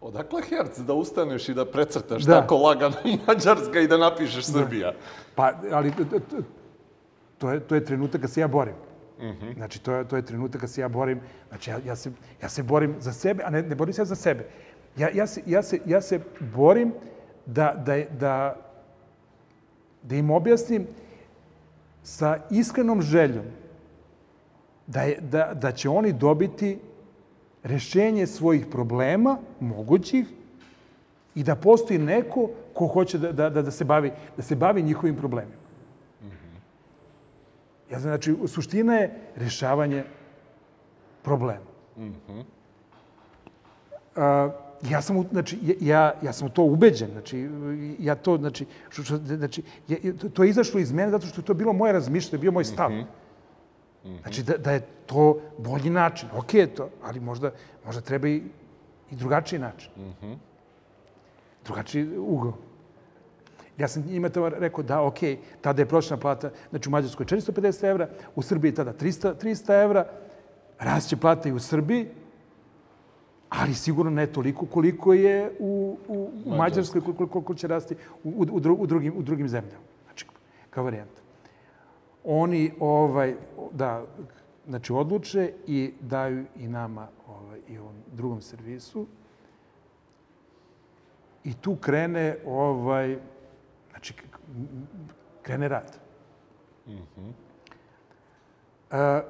[0.00, 2.40] Odakle herc da ustaneš i da precrtaš da.
[2.40, 2.96] tako lagano
[3.26, 4.60] Mađarska i da napišeš da.
[4.60, 4.92] Srbija?
[5.34, 5.92] Pa, ali
[7.38, 8.74] to je, to je trenutak kad se ja borim.
[9.18, 9.54] Mm -hmm.
[9.54, 11.20] Znači, to je, to je trenutak kad se ja borim.
[11.48, 14.04] Znači, ja, ja, se, ja se borim za sebe, a ne, ne borim se ja
[14.04, 14.46] za sebe.
[14.96, 16.20] Ja, ja, se, ja, se, ja se
[16.54, 16.92] borim
[17.46, 18.56] da, da, da,
[20.02, 20.86] da im objasnim
[22.02, 23.44] sa iskrenom željom
[24.86, 26.78] da, je, da, da će oni dobiti
[27.62, 30.26] rešenje svojih problema, mogućih,
[31.34, 35.16] i da postoji neko ko hoće da, da, da, se, bavi, da se bavi njihovim
[35.16, 35.66] problemima.
[37.90, 40.04] Ja znam, znači, suština je rešavanje
[41.22, 41.70] problema.
[41.96, 42.44] Mm -hmm.
[44.16, 44.52] uh,
[44.90, 47.48] ja sam, znači, ja, ja sam to ubeđen, znači,
[47.98, 49.98] ja to, znači, što, što, znači ja,
[50.34, 52.90] to je izašlo iz mene zato što je to bilo moje razmišljanje, bio moj stav.
[52.90, 53.25] Mm -hmm.
[54.22, 56.28] Znači, da, da je to bolji način.
[56.34, 57.50] Ok je to, ali možda,
[57.84, 58.42] možda treba i,
[59.10, 59.90] i drugačiji način.
[59.96, 60.36] Mm -hmm.
[61.64, 62.52] Drugačiji ugao.
[63.78, 65.18] Ja sam njima to rekao da, ok,
[65.60, 70.06] tada je prosječna plata, znači u Mađarskoj 450 evra, u Srbiji tada 300, 300 evra,
[70.78, 72.08] rašće plata i u Srbiji,
[73.48, 78.28] ali sigurno ne toliko koliko je u, u, u Mađarskoj, koliko, koliko će rasti u,
[78.28, 79.84] u, u, drugim, u drugim zemljama.
[80.04, 80.26] Znači,
[80.70, 81.25] kao varijanta.
[82.26, 83.34] Oni ovaj,
[83.72, 84.04] da,
[84.66, 89.06] znači odluče i daju i nama ovaj, i ovom drugom servisu.
[91.44, 93.18] I tu krene, ovaj,
[93.90, 94.14] znači,
[95.42, 95.98] krene rad.
[96.86, 97.32] Mm -hmm.
[98.90, 99.22] A,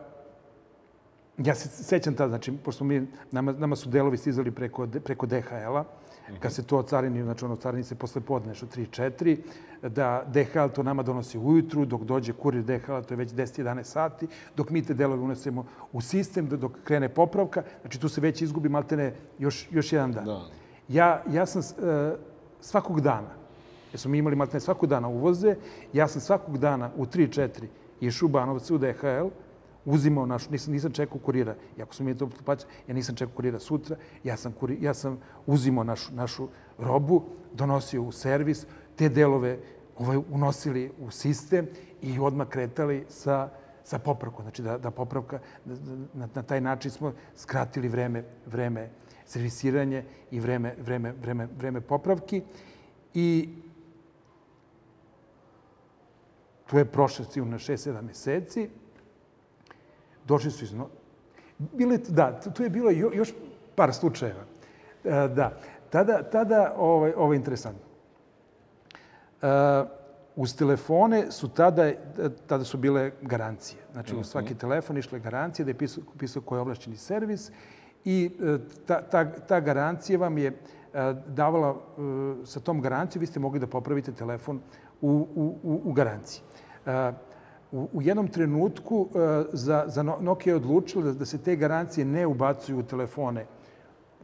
[1.38, 5.84] ja se sećam tada, znači, pošto mi, nama, nama su delovi stizali preko, preko DHL-a,
[6.40, 9.36] kad se to ocarini, znači ono carini se posle podne, nešto 3-4,
[9.82, 14.26] da DHL to nama donosi ujutru, dok dođe kurir DHL, to je već 10-11 sati,
[14.56, 18.68] dok mi te delove unesemo u sistem, dok krene popravka, znači tu se već izgubi
[18.68, 20.24] maltene još, još jedan dan.
[20.24, 20.40] Da.
[20.88, 22.18] Ja, ja sam uh,
[22.60, 23.30] svakog dana,
[23.92, 25.56] jer smo mi imali maltene svakog dana uvoze,
[25.92, 27.48] ja sam svakog dana u 3-4
[28.00, 29.28] išao u Banovce u DHL,
[29.86, 31.54] uzimao našu, nisam, nisam čekao kurira.
[31.78, 35.18] Iako smo mi to plaćali, ja nisam čekao kurira sutra, ja sam, kuri, ja sam
[35.46, 37.22] uzimao našu, našu robu,
[37.52, 38.66] donosio u servis,
[38.96, 39.58] te delove
[39.98, 41.66] ovaj, unosili u sistem
[42.02, 43.48] i odmah kretali sa,
[43.84, 44.44] sa popravkom.
[44.44, 45.74] Znači da, da popravka, da,
[46.14, 48.90] na, na taj način smo skratili vreme, vreme
[49.26, 52.42] servisiranje i vreme, vreme, vreme, vreme popravki.
[53.14, 53.48] I
[56.66, 58.68] tu je prošlo sigurno 6-7 meseci
[60.26, 60.74] došli su iz...
[61.58, 63.34] Bile, da, tu je bilo još
[63.74, 64.44] par slučajeva.
[65.04, 65.58] E, da,
[65.90, 67.86] tada, tada ovaj, ovo je interesantno.
[69.42, 69.48] Uh,
[70.36, 71.92] uz telefone su tada,
[72.46, 73.82] tada su bile garancije.
[73.92, 74.24] Znači, u mhm.
[74.24, 77.50] svaki telefon išle garancije da je pisao, pisao koji je oblašćeni servis
[78.04, 80.52] i e, ta, ta, ta garancija vam je
[81.26, 81.76] davala,
[82.44, 84.60] sa tom garancijom vi ste mogli da popravite telefon
[85.00, 86.42] u, u, u garanciji.
[87.72, 89.08] U, u jednom trenutku uh,
[89.52, 93.46] za, za Nokia je odlučila da, da se te garancije ne ubacuju u telefone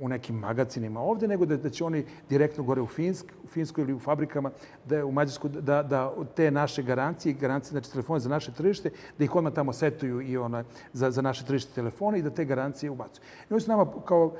[0.01, 3.85] u nekim magacinima ovde, nego da, da će oni direktno gore u Finsk, u Finskoj
[3.85, 4.51] ili u fabrikama,
[4.85, 8.91] da je u Mađarsku, da, da te naše garancije, garancije, znači telefone za naše tržište,
[9.19, 12.45] da ih odmah tamo setuju i ona, za, za naše tržište telefone i da te
[12.45, 13.25] garancije ubacuju.
[13.51, 14.33] I oni su nama kao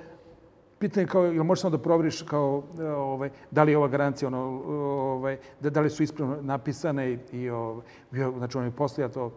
[0.83, 2.63] pitanje kao, ili možeš samo da proveriš kao,
[2.97, 4.43] ovaj, da li je ova garancija, ono,
[5.15, 9.31] ovaj, da, da li su ispravno napisane i, i ovaj, znači oni posle ja to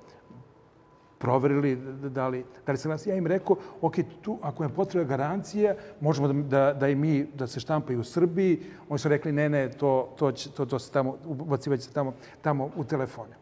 [1.18, 1.76] proverili
[2.10, 3.06] da li, da li se nas...
[3.08, 7.24] Ja im rekao, ok, tu, ako je potreba garancija, možemo da, da, da i mi,
[7.34, 8.60] da se štampaju u Srbiji.
[8.90, 12.14] Oni su rekli, ne, ne, to, to, će, to, to se tamo, ubacivać se tamo,
[12.42, 13.36] tamo u telefone.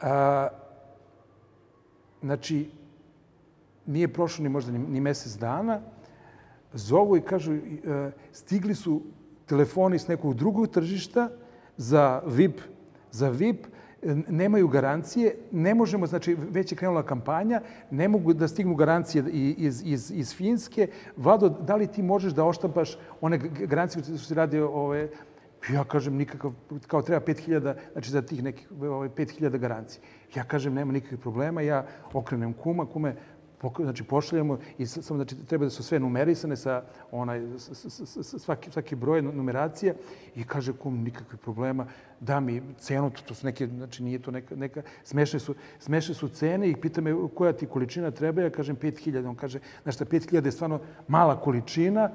[0.00, 0.48] A,
[2.22, 2.70] znači,
[3.90, 5.80] nije prošlo ni možda ni, mesec dana,
[6.72, 7.60] zovu i kažu, e,
[8.32, 9.02] stigli su
[9.46, 11.28] telefoni s nekog drugog tržišta
[11.76, 12.60] za VIP,
[13.10, 13.66] za VIP,
[14.28, 17.60] nemaju garancije, ne možemo, znači već je krenula kampanja,
[17.90, 19.24] ne mogu da stignu garancije
[19.58, 20.88] iz, iz, iz Finske.
[21.16, 25.08] Vlado, da li ti možeš da oštampaš one garancije koje se radi ove,
[25.72, 26.52] ja kažem nikakav,
[26.86, 30.02] kao treba 5000, znači za tih nekih ove, 5000 garancije.
[30.34, 33.16] Ja kažem nema nikakvih problema, ja okrenem kuma, kume,
[33.78, 37.40] znači pošaljemo i samo znači treba da su sve numerisane sa onaj
[38.38, 39.94] svaki svaki broj numeracija
[40.34, 41.86] i kaže kum nikakvih problema
[42.20, 46.14] da mi cenu to, to su neke znači nije to neka neka smešne su smešne
[46.14, 49.98] su cene i pita me koja ti količina treba ja kažem 5000 on kaže znači
[49.98, 52.10] 5000 je stvarno mala količina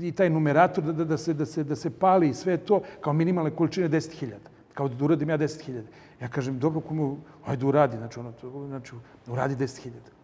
[0.00, 3.12] i taj numerator da, da, da, se, da, se, da se pali sve to kao
[3.12, 4.32] minimalne količine 10.000
[4.76, 5.82] kao da uradim ja 10.000.
[6.20, 7.16] Ja kažem, dobro, komu,
[7.46, 8.92] ajde uradi, znači, ono, to, znači,
[9.26, 10.15] uradi 10.000.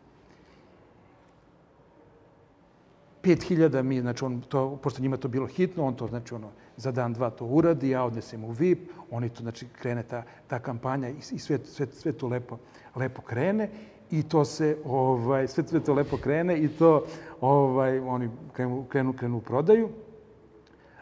[3.23, 6.93] 5000 mi, znači on to, pošto njima to bilo hitno, on to, znači ono, za
[6.93, 11.09] dan, dva to uradi, ja odnesem u VIP, oni to, znači, krene ta, ta kampanja
[11.09, 12.59] i, i sve, sve, sve to lepo,
[12.97, 13.71] lepo krene
[14.11, 17.05] i to se, ovaj, sve, sve to lepo krene i to,
[17.41, 19.89] ovaj, oni krenu, krenu, krenu u prodaju.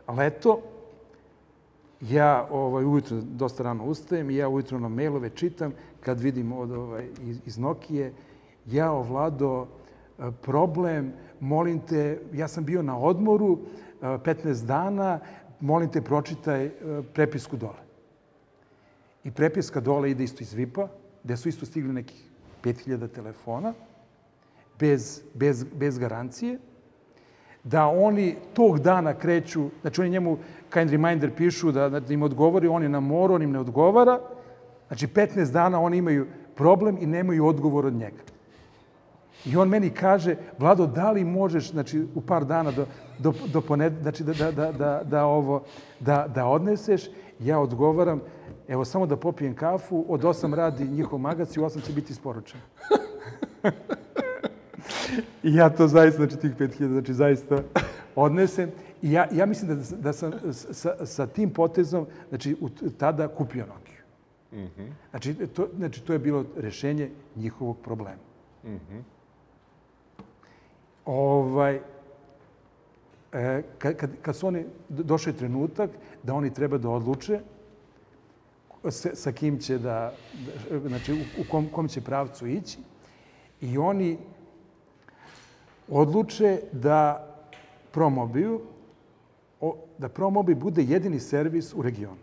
[0.09, 0.61] Leto,
[2.01, 6.71] ja ovaj, ujutro dosta rano ustajem i ja ujutro na mailove čitam kad vidim od,
[6.71, 8.13] ovaj, iz, iz Nokije,
[8.67, 9.67] ja ovlado
[10.43, 13.59] problem, molim te, ja sam bio na odmoru
[14.01, 15.19] 15 dana,
[15.61, 16.71] molim te pročitaj
[17.15, 17.91] prepisku dole.
[19.25, 20.89] I prepiska dole ide isto iz VIP-a,
[21.25, 22.31] gde su isto stigli nekih
[22.65, 23.73] 5000 telefona,
[24.79, 26.59] bez, bez, bez garancije,
[27.65, 30.39] da oni tog dana kreću, znači oni njemu
[30.73, 34.21] kind reminder pišu da, da im odgovori, on je na moru, on im ne odgovara,
[34.89, 38.23] znači 15 dana oni imaju problem i nemaju odgovor od njega.
[39.45, 42.87] I on meni kaže, Vlado, da li možeš, znači, u par dana do,
[43.19, 45.63] do, do poned, znači, da, da, da, da, da, ovo,
[46.01, 47.03] da, da odneseš?
[47.39, 48.21] Ja odgovaram,
[48.69, 52.13] evo, samo da popijem kafu, od 8 radi njihov magac i u 8 će biti
[52.13, 52.61] isporučen.
[55.43, 57.63] I ja to zaista, znači, tih 5000, znači, zaista
[58.17, 58.71] odnesem.
[59.03, 62.69] I ja, ja mislim da, da sam sa, sa tim potezom, znači, u,
[62.99, 64.01] tada kupio Nokiju.
[65.11, 68.31] Znači, to, znači, to je bilo rešenje njihovog problema.
[71.11, 71.81] Ovaj,
[73.33, 75.91] e, kad, kad, kad su oni došli trenutak
[76.23, 77.41] da oni treba da odluče
[78.89, 80.13] sa, sa kim će da,
[80.71, 82.79] da znači u, u kom, kom će pravcu ići
[83.61, 84.19] i oni
[85.89, 87.27] odluče da
[87.93, 88.61] Promobiju,
[89.61, 92.23] o, da Promobi bude jedini servis u regionu.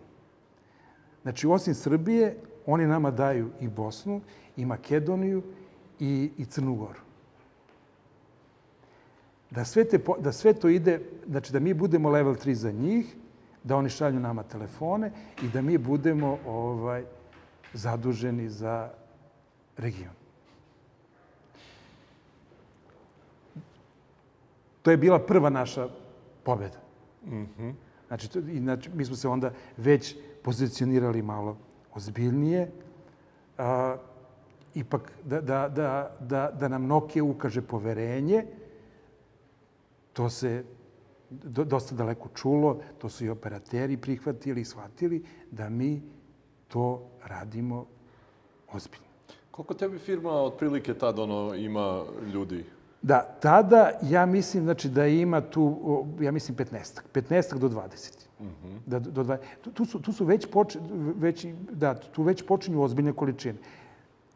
[1.21, 4.21] Znači, osim Srbije, oni nama daju i Bosnu,
[4.57, 5.43] i Makedoniju,
[5.99, 7.07] i, i Crnu Goru.
[9.51, 13.15] Da sve, te, da sve to ide, znači da mi budemo level 3 za njih,
[13.63, 15.11] da oni šalju nama telefone
[15.43, 17.03] i da mi budemo ovaj,
[17.73, 18.89] zaduženi za
[19.77, 20.13] region.
[24.81, 25.87] To je bila prva naša
[26.43, 26.79] pobjeda.
[28.07, 31.57] Znači, to, znači, mi smo se onda već pozicionirali malo
[31.93, 32.71] ozbiljnije.
[33.57, 33.97] A,
[34.75, 38.45] ipak da, da, da, da, da nam Nokia ukaže poverenje,
[40.18, 40.63] to se
[41.30, 46.01] do, dosta daleko čulo, to su i operateri prihvatili i shvatili da mi
[46.68, 47.86] to radimo
[48.74, 49.05] ozbiljno.
[49.51, 52.03] Koliko tebi firma otprilike tad ono ima
[52.34, 52.65] ljudi?
[53.01, 55.78] Da, tada ja mislim znači, da ima tu,
[56.22, 58.28] ja mislim 15 15 do 20.
[58.86, 60.78] Da, do, dva- tu, tu, su, tu su već, poč,
[61.15, 63.57] već, da, tu već počinju ozbiljne količine.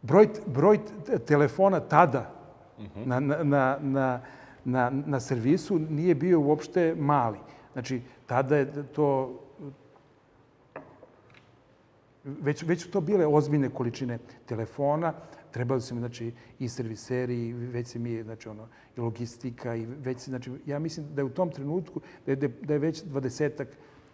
[0.02, 0.80] Broj, broj
[1.28, 2.32] telefona tada
[3.06, 4.22] na, na, na, na,
[4.66, 7.38] na, na servisu nije bio uopšte mali.
[7.74, 9.40] Znači, tada je to
[12.24, 15.14] već, već su to bile ozbiljne količine telefona,
[15.52, 19.86] trebali su mi, znači, i serviseri, i već se mi, znači, ono, i logistika, i
[19.86, 23.68] već znači, ja mislim da je u tom trenutku, da je, da je već dvadesetak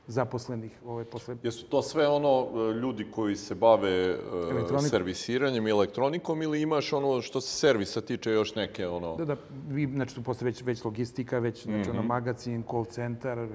[0.08, 1.36] zaposlenih ovaj, posle...
[1.44, 4.80] Jesu to sve ono e, ljudi koji se bave e, Elektronikom.
[4.80, 9.16] servisiranjem i elektronikom ili imaš ono što se servisa tiče još neke ono...
[9.16, 9.36] Da, da,
[9.70, 13.48] vi, znači, tu postoje već, već logistika, već, znači, ono, magazin, call centar,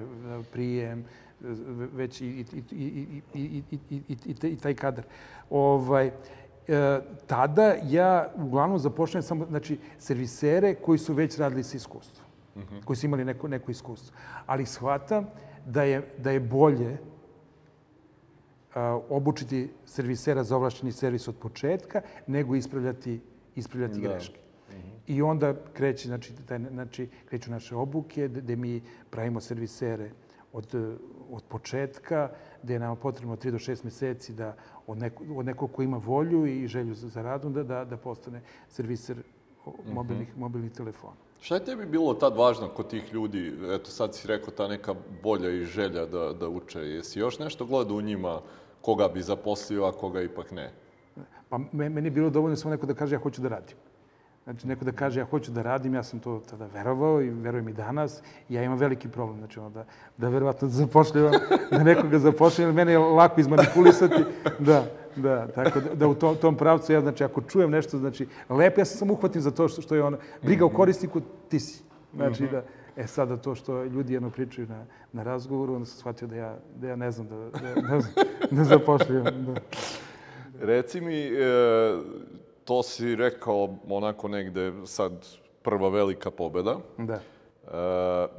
[0.51, 1.05] prijem,
[1.93, 5.03] već i, i, i, i, i, i, i, i, i, taj kadar.
[5.49, 6.11] Ovaj, e,
[7.27, 12.25] tada ja uglavnom zapošljavam samo znači, servisere koji su već radili sa iskustvom,
[12.85, 14.15] koji su imali neko, neko iskustvo.
[14.45, 15.27] Ali shvatam
[15.65, 16.97] da je, da je bolje
[18.75, 23.21] a, obučiti servisera za ovlašćeni servis od početka, nego ispravljati,
[23.55, 24.07] ispravljati Da.
[24.07, 24.39] greške.
[25.07, 30.11] I onda kreće, znači, taj, znači, kreću naše obuke, gde mi pravimo servisere
[30.53, 30.75] od,
[31.31, 32.29] od početka,
[32.63, 34.55] gde je nam potrebno 3 do 6 meseci da
[34.87, 37.97] od, neko, od nekog ko ima volju i želju za, za radom da, da, da
[37.97, 39.17] postane serviser
[39.65, 41.15] o- mobilnih, mobilnih telefona.
[41.43, 43.53] Šta je tebi bilo tad važno kod tih ljudi?
[43.71, 46.79] Eto, sad si rekao ta neka bolja i želja da, da uče.
[46.79, 48.39] Jesi još nešto gledao u njima
[48.81, 50.71] koga bi zaposlio, a koga ipak ne?
[51.49, 53.75] Pa me- meni je bilo dovoljno samo neko da kaže ja hoću da radim.
[54.43, 57.69] Znači, neko da kaže ja hoću da radim, ja sam to tada verovao i verujem
[57.69, 58.21] i danas.
[58.49, 59.85] Ja imam veliki problem, znači ono da,
[60.17, 61.33] da verovatno zapošljavam,
[61.71, 64.23] da nekoga zapošljavam, jer mene je lako izmanipulisati.
[64.59, 64.85] Da,
[65.15, 68.81] da, tako da, da u tom, tom pravcu ja, znači, ako čujem nešto, znači, lepo,
[68.81, 71.83] ja se samo uhvatim za to što, što je ono, briga o korisniku, ti si.
[72.13, 72.63] Znači, da,
[72.97, 76.57] e sada to što ljudi jedno pričaju na, na razgovoru, onda sam shvatio da ja,
[76.75, 78.01] da ja ne znam da, da, da,
[78.51, 79.45] da zapošljavam.
[79.45, 79.61] Da.
[80.65, 81.41] Reci mi, e,
[82.65, 85.11] to si rekao onako negde sad
[85.61, 86.77] prva velika pobeda.
[86.97, 87.19] da.
[87.73, 87.75] E,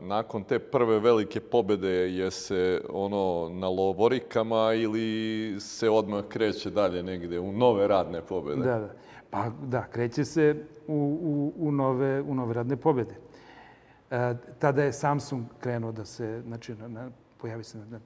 [0.01, 7.03] nakon te prve velike pobede je se ono na lovorikama ili se odmah kreće dalje
[7.03, 8.63] negde u nove radne pobede?
[8.63, 8.91] Da, da.
[9.31, 10.57] Pa da, kreće se
[10.87, 13.15] u, u, u, nove, u nove radne pobjede.
[14.11, 18.01] E, tada je Samsung krenuo da se, znači, na, na, pojavi se, na,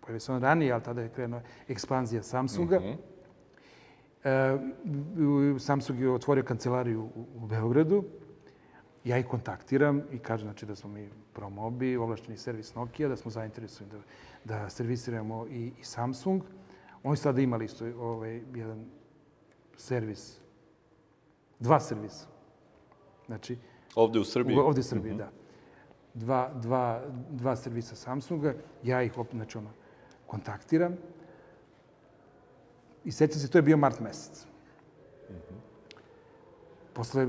[0.00, 2.80] pojavi se on ranije, ali tada je krenuo ekspanzija Samsunga.
[4.24, 4.56] E,
[5.54, 8.04] u- Samsung je otvorio kancelariju u, u Beogradu.
[9.04, 13.30] Ja ih kontaktiram i kažem znači, da smo mi Promobi, ovlašteni servis Nokia, da smo
[13.30, 13.92] zainteresovani
[14.44, 16.42] da, da servisiramo i, i Samsung.
[17.02, 18.84] Oni su tada imali isto ovaj, jedan
[19.76, 20.38] servis,
[21.58, 22.26] dva servisa.
[23.26, 23.58] Znači,
[23.94, 24.56] Ovde u Srbiji?
[24.56, 25.30] u- ovdje u Srbiji, da.
[26.14, 29.70] Dva, dva, dva servisa Samsunga, ja ih opet, znači, ono,
[30.26, 30.96] kontaktiram.
[33.04, 34.46] I sećam se, to je bio mart mesec.
[36.92, 37.28] Posle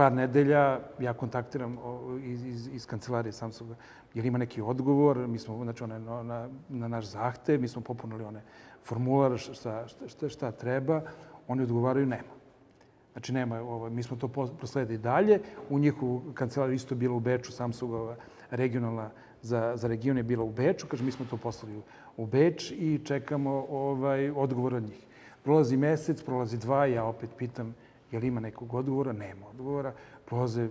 [0.00, 1.76] par nedelja ja kontaktiram
[2.24, 3.74] iz, iz, iz kancelarije Samsunga
[4.14, 7.82] jer ima neki odgovor, mi smo, znači, one, na, na, na naš zahtev, mi smo
[7.82, 8.40] popunili one
[8.84, 11.02] formular šta, šta, šta, treba,
[11.48, 12.32] oni odgovaraju nema.
[13.12, 15.40] Znači, nema, ovo, mi smo to prosledili dalje.
[15.70, 18.16] U njihovu kancelariju isto bilo u Beču, Samsungova
[18.50, 19.10] regionalna
[19.42, 21.82] za, za region je bila u Beču, kaže mi smo to poslali
[22.16, 25.06] u Beč i čekamo ovaj, odgovor od njih.
[25.44, 27.74] Prolazi mesec, prolazi dva, ja opet pitam
[28.12, 29.92] je li ima nekog odgovora, nema odgovora.
[30.26, 30.68] Prolaze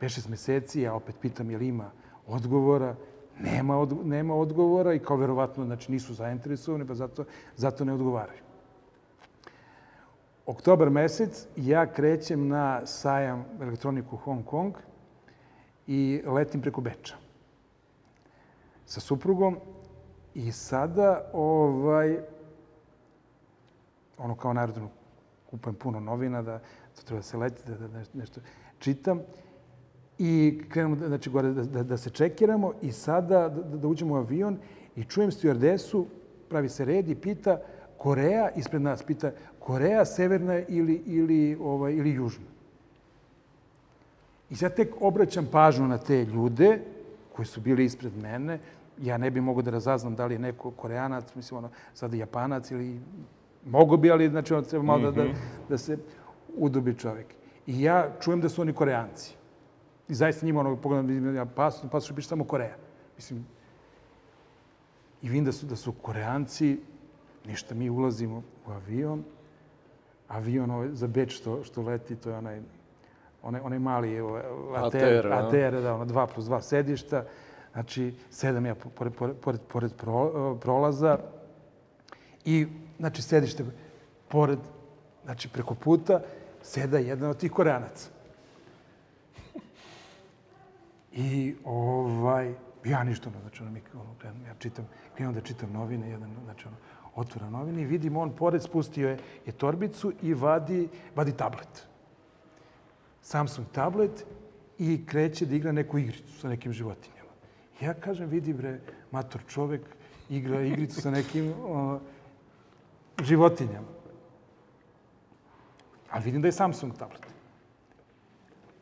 [0.00, 1.90] 5-6 meseci, ja opet pitam je li ima
[2.26, 2.94] odgovora,
[3.38, 7.24] nema, od, nema odgovora i kao verovatno znači, nisu zainteresovani, pa zato,
[7.56, 8.40] zato ne odgovaraju.
[10.46, 14.74] Oktobar mesec ja krećem na sajam elektroniku Hong Kong
[15.86, 17.16] i letim preko Beča
[18.88, 19.58] sa suprugom
[20.34, 22.18] i sada ovaj,
[24.18, 24.88] ono kao narodno
[25.50, 26.58] kupujem puno novina, da
[26.96, 28.40] to treba da se leti, da, da nešto
[28.78, 29.20] čitam.
[30.18, 34.16] I krenemo znači, gore da, da, da se čekiramo i sada da, da uđemo u
[34.16, 34.58] avion
[34.96, 36.06] i čujem stjuardesu,
[36.48, 37.60] pravi se red i pita
[37.98, 42.46] Koreja, ispred nas pita Koreja severna ili, ili, ovaj, ili južna.
[44.50, 46.80] I sad tek obraćam pažnju na te ljude
[47.36, 48.58] koji su bili ispred mene.
[49.02, 52.70] Ja ne bi mogo da razaznam da li je neko koreanac, mislim ono, sada japanac
[52.70, 53.00] ili
[53.70, 55.16] mogo bi, ali znači ono treba malo mm -hmm.
[55.16, 55.38] da, da, mhm.
[55.68, 55.98] da se
[56.56, 57.26] udobi čovek.
[57.66, 59.38] I ja čujem da su oni koreanci.
[60.08, 62.76] I zaista njima ono pogledam, ja pasu, pasu piše samo Koreja.
[63.16, 63.46] Mislim,
[65.22, 66.80] i vidim da su, da su koreanci,
[67.46, 69.24] ništa, mi ulazimo u avion,
[70.28, 72.60] avion ovaj, za Beč što, što leti, to je onaj,
[73.42, 74.40] onaj, onaj mali evo,
[74.76, 77.24] ATR, ATR, ATR da, ono, dva plus dva sedišta.
[77.72, 81.18] Znači, sedam ja pored, pored, pored, pored pro, prolaza
[82.44, 82.66] i,
[82.98, 83.64] znači, sedište
[84.28, 84.58] pored,
[85.24, 86.20] znači, preko puta,
[86.62, 88.10] seda jedan od tih koreanaca.
[91.12, 92.54] I ovaj,
[92.84, 96.76] ja ništa, znači, ono, mi, ono, ja čitam, krenuo da čitam novine, jedan, znači, ono,
[97.14, 101.86] otvora novine i vidim on pored spustio je, je torbicu i vadi, vadi tablet.
[103.22, 104.24] Samsung tablet
[104.78, 107.30] i kreće da igra neku igricu sa nekim životinjama.
[107.80, 108.78] Ja kažem, vidi bre,
[109.10, 109.82] mator čovek
[110.30, 111.98] igra igricu sa nekim o,
[113.22, 113.88] životinjama.
[116.10, 117.26] Ali vidim da je Samsung tablet.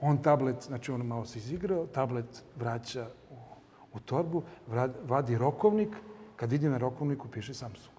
[0.00, 3.34] On tablet, znači on malo se izigrao, tablet vraća u,
[3.92, 4.42] u torbu,
[5.04, 5.96] vadi rokovnik,
[6.36, 7.96] kad vidi na rokovniku piše Samsung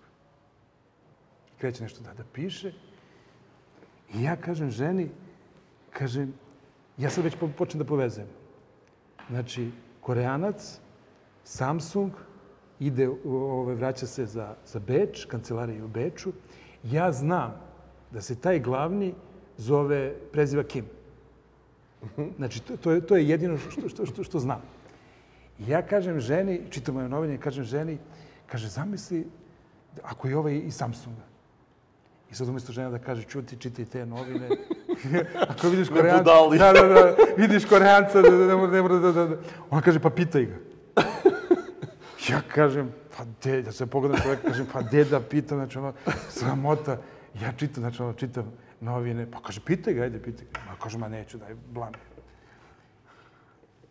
[1.57, 2.72] kreće nešto da, da piše.
[4.14, 5.09] I ja kažem ženi,
[5.91, 6.34] kažem,
[6.97, 8.27] ja sad već počnem da povezujem.
[9.30, 10.80] Znači, Koreanac,
[11.43, 12.11] Samsung,
[12.79, 16.31] ide, ove, vraća se za, za Beč, kancelarija u Beču.
[16.83, 17.55] Ja znam
[18.11, 19.13] da se taj glavni
[19.57, 20.85] zove, preziva Kim.
[22.37, 24.61] Znači, to, to, je, to je jedino što, što, što, što znam.
[25.59, 27.97] Ja kažem ženi, čitam moje novine, kažem ženi,
[28.45, 29.27] kaže, zamisli,
[30.03, 31.25] ako je ovaj i Samsunga.
[32.31, 34.49] I sad umjesto žena da kaže, čuti, čitaj te novine.
[35.51, 36.23] Ako vidiš koreanca...
[36.57, 39.37] Da, da, da, vidiš koreanca, da, da, ne mora, da, da, da.
[39.69, 40.55] Ona kaže, pa pitaj ga.
[42.29, 45.93] Ja kažem, pa de, ja se pogledam čovjeka, kažem, pa de da pitam, znači ono,
[46.29, 46.97] sramota.
[47.41, 48.51] Ja čitam, znači ono, čitam
[48.81, 50.59] novine, pa kaže, pitaj ga, ajde, pitaj ga.
[50.67, 51.91] Ma kaže, ma neću, daj, blam.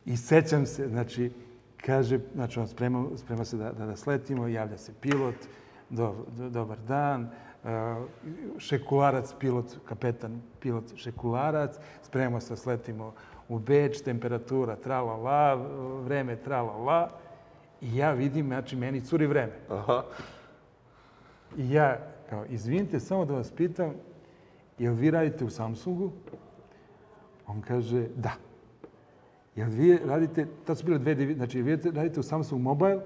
[0.05, 1.33] I sećam se, znači,
[1.77, 5.35] kaže, znači, on sprema, sprema se da, da, da sletimo, javlja se pilot,
[5.91, 7.31] do, do, dobar dan,
[8.59, 13.15] Šekularac, pilot, kapetan, pilot Šekularac, spremamo se, sletimo
[13.49, 15.55] u Beč, temperatura trala la,
[16.05, 17.11] vreme trala la.
[17.81, 19.53] I ja vidim, znači, meni curi vreme.
[19.71, 20.05] Aha.
[21.57, 21.99] I ja,
[22.31, 23.95] kao, izvinite, samo da vas pitam,
[24.79, 26.13] jel vi radite u Samsungu?
[27.47, 28.33] On kaže, da.
[29.57, 33.01] Jel vi radite, tad su bile dve, znači, vi radite u Samsung Mobile?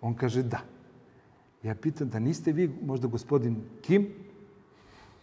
[0.00, 0.60] On kaže, da.
[1.62, 4.08] Ja pitam da niste vi možda gospodin Kim?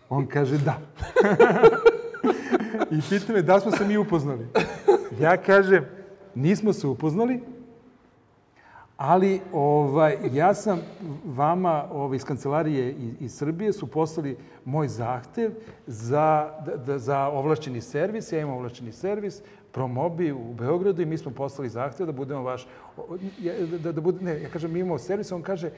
[0.09, 0.79] On kaže da.
[2.91, 4.45] I pita me da smo se mi upoznali.
[5.19, 5.85] Ja kažem,
[6.35, 7.41] nismo se upoznali,
[8.97, 10.81] ali ovaj, ja sam
[11.25, 15.51] vama ovaj, iz kancelarije iz, iz Srbije su poslali moj zahtev
[15.87, 18.31] za, da, da, za ovlašćeni servis.
[18.31, 19.41] Ja imam ovlašćeni servis,
[19.71, 22.67] Promobi u Beogradu i mi smo poslali zahtev da budemo vaš...
[23.37, 25.71] Da, da, da bude, ne, ja kažem, mi imamo servis, on kaže,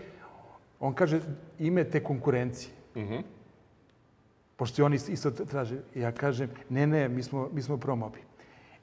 [0.79, 1.21] On kaže
[1.59, 2.71] ime te konkurencije.
[2.95, 3.23] Mm -hmm.
[4.55, 5.81] Pošto oni isto traže.
[5.95, 8.19] Ja kažem, ne, ne, mi smo, mi smo promobi.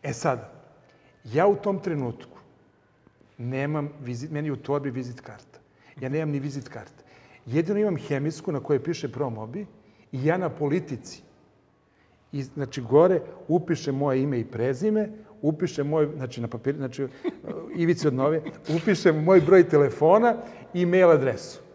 [0.03, 0.53] E sad,
[1.25, 2.36] ja u tom trenutku
[3.39, 5.59] nemam, vizit, meni u torbi vizit karta.
[6.01, 7.05] Ja nemam ni vizit karta.
[7.47, 9.67] Jedino imam hemijsku na kojoj piše promobi
[10.13, 11.23] i ja na politici.
[12.33, 15.09] I, znači, gore upiše moje ime i prezime,
[15.43, 17.07] upiše moj, znači na papiru, znači
[17.83, 18.43] ivici od nove,
[18.77, 20.37] upiše moj broj telefona
[20.75, 21.66] i mail adresu.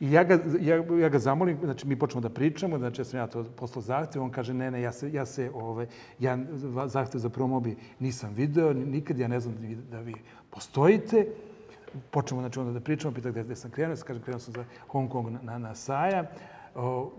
[0.00, 3.18] I ja ga, ja, ja ga zamolim, znači mi počnemo da pričamo, znači ja sam
[3.20, 5.86] ja to poslao zahtev, on kaže ne, ne, ja se, ja se ovaj,
[6.18, 6.38] ja
[6.86, 10.14] zahtev za promobi nisam video, nikad ja ne znam da vi, da vi
[10.50, 11.26] postojite.
[12.10, 14.64] Počnemo znači onda da pričamo, pita gde, gde sam krenuo, ja kažem krenuo sam za
[14.88, 16.26] Hong Kong na, na, na sajam.
[16.74, 17.12] O,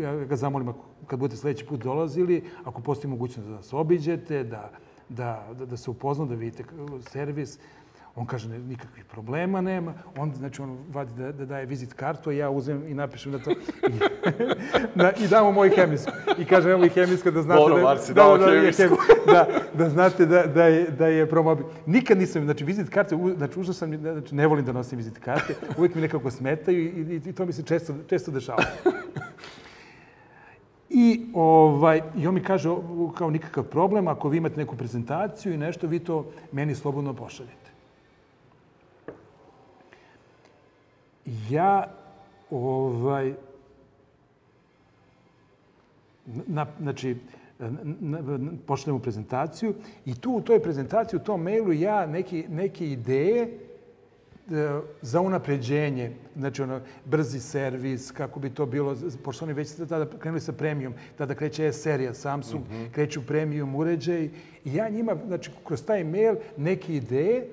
[0.00, 4.44] ja ga zamolim ako, kad budete sledeći put dolazili, ako postoji mogućnost da se obiđete,
[4.44, 4.70] da,
[5.08, 6.64] da, da, da se upoznam, da vidite
[7.00, 7.58] servis,
[8.16, 9.94] On kaže, ne, nikakvih problema nema.
[10.16, 13.38] On, znači, on vadi da, da daje vizit kartu, a ja uzem i napišem na
[13.38, 13.50] to.
[13.50, 13.54] I,
[15.00, 16.12] da, i damo moj hemijsku.
[16.38, 18.96] I kažem, evo i hemijska da znate Dobro, da, Marci, da, da, da, hemijsku.
[19.26, 21.66] da, da znate da, da, je, da je promobil.
[21.86, 25.18] Nikad nisam, znači, vizit karte, u, znači, užas sam, znači, ne volim da nosim vizit
[25.18, 25.54] karte.
[25.78, 28.62] Uvijek mi nekako smetaju i, i, i to mi se često, često dešava.
[30.90, 32.68] I, ovaj, I on mi kaže,
[33.14, 37.63] kao nikakav problem, ako vi imate neku prezentaciju i nešto, vi to meni slobodno pošaljete.
[41.50, 41.86] Ja
[42.50, 43.34] ovaj,
[46.46, 47.16] na, znači,
[47.58, 47.68] na,
[48.00, 49.74] na, pošaljemo prezentaciju
[50.06, 56.12] i tu u toj prezentaciji, u tom mailu ja neki, neke ideje e, za unapređenje,
[56.36, 60.94] znači ono, brzi servis, kako bi to bilo, pošto oni već tada krenuli sa premium,
[61.18, 62.90] tada kreće S-serija, Samsung, mm -hmm.
[62.90, 64.24] kreću premium uređaj
[64.64, 67.48] i ja njima, znači, kroz taj mail neke ideje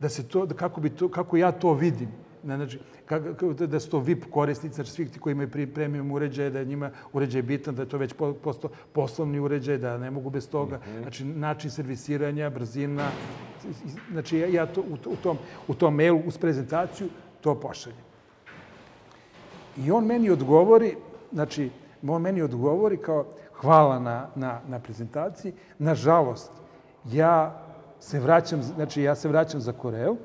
[0.00, 3.90] da se to, da kako, bi to, kako ja to vidim znači, kako, da su
[3.90, 7.74] to VIP korisnici, znači svi ti koji imaju premium uređaje, da je njima uređaj bitan,
[7.74, 10.76] da je to već posto poslovni uređaj, da ne mogu bez toga.
[10.76, 11.02] Mm -hmm.
[11.02, 13.08] Znači, način servisiranja, brzina.
[14.12, 15.38] Znači, ja, ja to, u, u, tom,
[15.68, 17.08] u tom mailu uz prezentaciju
[17.40, 17.98] to pošaljem.
[19.76, 20.96] I on meni odgovori,
[21.32, 21.70] znači,
[22.08, 25.52] on meni odgovori kao hvala na, na, na prezentaciji.
[25.78, 26.52] Nažalost,
[27.12, 27.60] ja
[28.00, 30.16] se vraćam, znači ja se vraćam za Koreju,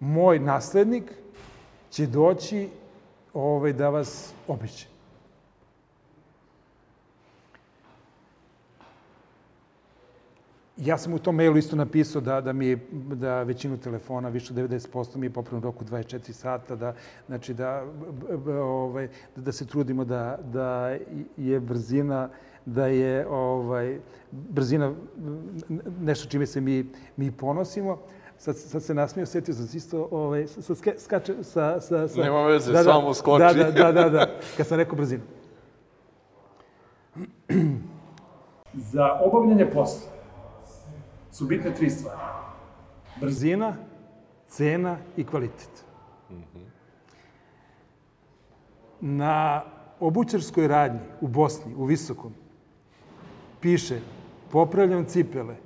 [0.00, 1.12] moj naslednik
[1.90, 2.68] će doći
[3.34, 4.86] ovaj, da vas obiće.
[10.76, 14.52] Ja sam u tom mailu isto napisao da, da mi je, da većinu telefona, više
[14.52, 16.94] od 90% mi je popravno roku 24 sata, da,
[17.26, 17.84] znači da,
[18.62, 20.96] ovaj, da se trudimo da, da
[21.36, 22.28] je brzina,
[22.66, 23.98] da je ovaj,
[24.32, 24.94] brzina
[26.00, 27.98] nešto čime se mi, mi ponosimo
[28.38, 32.20] sad, sad se nasmio, setio sam se isto, ovaj, sa, skače, sa, sa, sa...
[32.22, 33.44] Nema veze, da, da, samo skoči.
[33.44, 35.22] Da, da, da, da, da, kad sam rekao brzinu.
[38.92, 40.10] Za obavljanje posla
[41.32, 42.18] su bitne tri stvari.
[43.20, 43.76] Brzina,
[44.48, 45.84] cena i kvalitet.
[46.30, 46.64] Mm -hmm.
[49.00, 49.62] Na
[50.00, 52.34] obućarskoj radnji u Bosni, u Visokom,
[53.60, 54.00] piše
[54.50, 55.56] popravljam cipele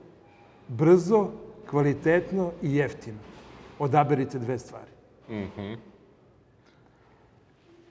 [0.69, 1.31] brzo,
[1.73, 3.19] kvalitetno i jeftino.
[3.78, 4.90] Odaberite dve stvari.
[5.28, 5.77] Mm -hmm.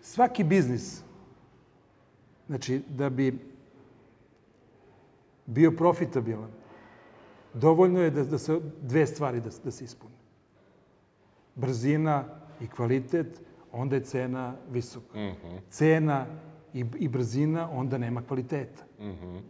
[0.01, 1.03] Svaki biznis,
[2.47, 3.39] znači da bi
[5.45, 6.49] bio profitabilan,
[7.53, 10.15] dovoljno je da, da se dve stvari da, da se ispune.
[11.55, 12.25] Brzina
[12.61, 13.41] i kvalitet,
[13.71, 15.17] onda je cena visoka.
[15.17, 15.59] Mm -hmm.
[15.69, 16.25] Cena
[16.73, 18.83] i, i brzina, onda nema kvaliteta.
[18.99, 19.41] Mm -hmm.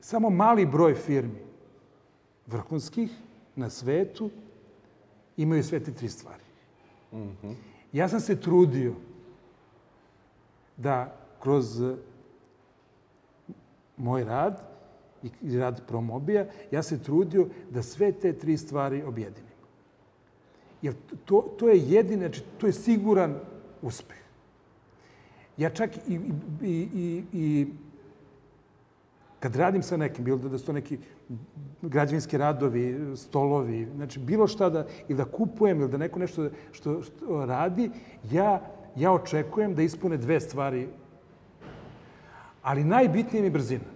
[0.00, 1.51] samo mali broj firmi
[2.52, 3.10] vrhunskih
[3.56, 4.30] na svetu
[5.36, 6.44] imaju sve te tri stvari.
[7.12, 7.54] Mm -hmm.
[7.92, 8.94] Ja sam se trudio
[10.76, 11.82] da kroz
[13.96, 14.62] moj rad
[15.42, 19.52] i rad Promobija, ja se trudio da sve te tri stvari objedinim.
[20.82, 23.40] Jer to, to je jedine, znači, to je siguran
[23.82, 24.22] uspeh.
[25.56, 26.20] Ja čak i,
[26.62, 27.66] i, i, i
[29.42, 30.98] kad radim sa nekim, bilo da su to neki
[31.82, 37.02] građevinski radovi, stolovi, znači bilo šta da, ili da kupujem, ili da neko nešto što,
[37.02, 37.90] što radi,
[38.30, 38.60] ja,
[38.96, 40.86] ja očekujem da ispune dve stvari.
[42.62, 43.90] Ali najbitnije mi je brzina.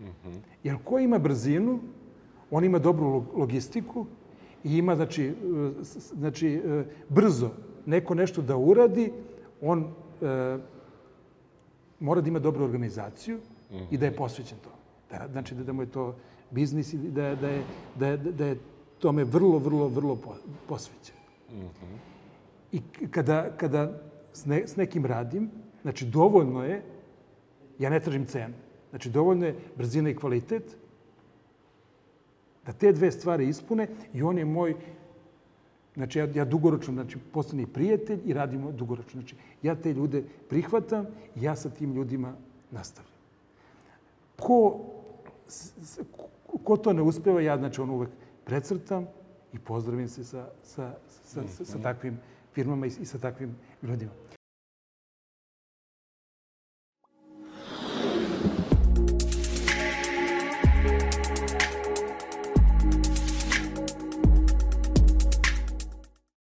[0.00, 0.38] Mm -hmm.
[0.64, 1.78] Jer ko ima brzinu,
[2.50, 4.06] on ima dobru logistiku
[4.64, 5.34] i ima, znači,
[6.16, 6.62] znači
[7.08, 7.50] brzo
[7.86, 9.12] neko nešto da uradi,
[9.60, 9.84] on
[10.22, 10.58] e,
[12.00, 13.40] mora da ima dobru organizaciju
[13.90, 14.70] i da je posvećen to.
[15.10, 16.16] Da, znači da, da mu je to
[16.50, 17.62] biznis i da, da, je,
[17.98, 18.58] da, je, da je
[18.98, 20.18] tome vrlo, vrlo, vrlo
[20.68, 21.16] posvećen.
[21.50, 21.96] Mm -hmm.
[22.72, 22.80] I
[23.10, 24.00] kada, kada
[24.32, 25.50] s, ne, s nekim radim,
[25.82, 26.82] znači dovoljno je,
[27.78, 28.54] ja ne tražim cenu,
[28.90, 30.76] znači dovoljno je brzina i kvalitet,
[32.66, 34.74] da te dve stvari ispune i on je moj
[35.94, 39.20] Znači, ja, ja dugoročno, znači, postani prijatelj i radimo dugoročno.
[39.20, 42.34] Znači, ja te ljude prihvatam i ja sa tim ljudima
[42.70, 43.11] nastavljam.
[44.42, 44.92] Ko
[46.64, 48.10] ko to ne uspeva, ja znači on uvek
[48.44, 49.06] precrtam
[49.52, 52.18] i pozdravim se sa, sa, sa, sa, sa takvim
[52.52, 54.10] firmama i, i sa takvim ljudima.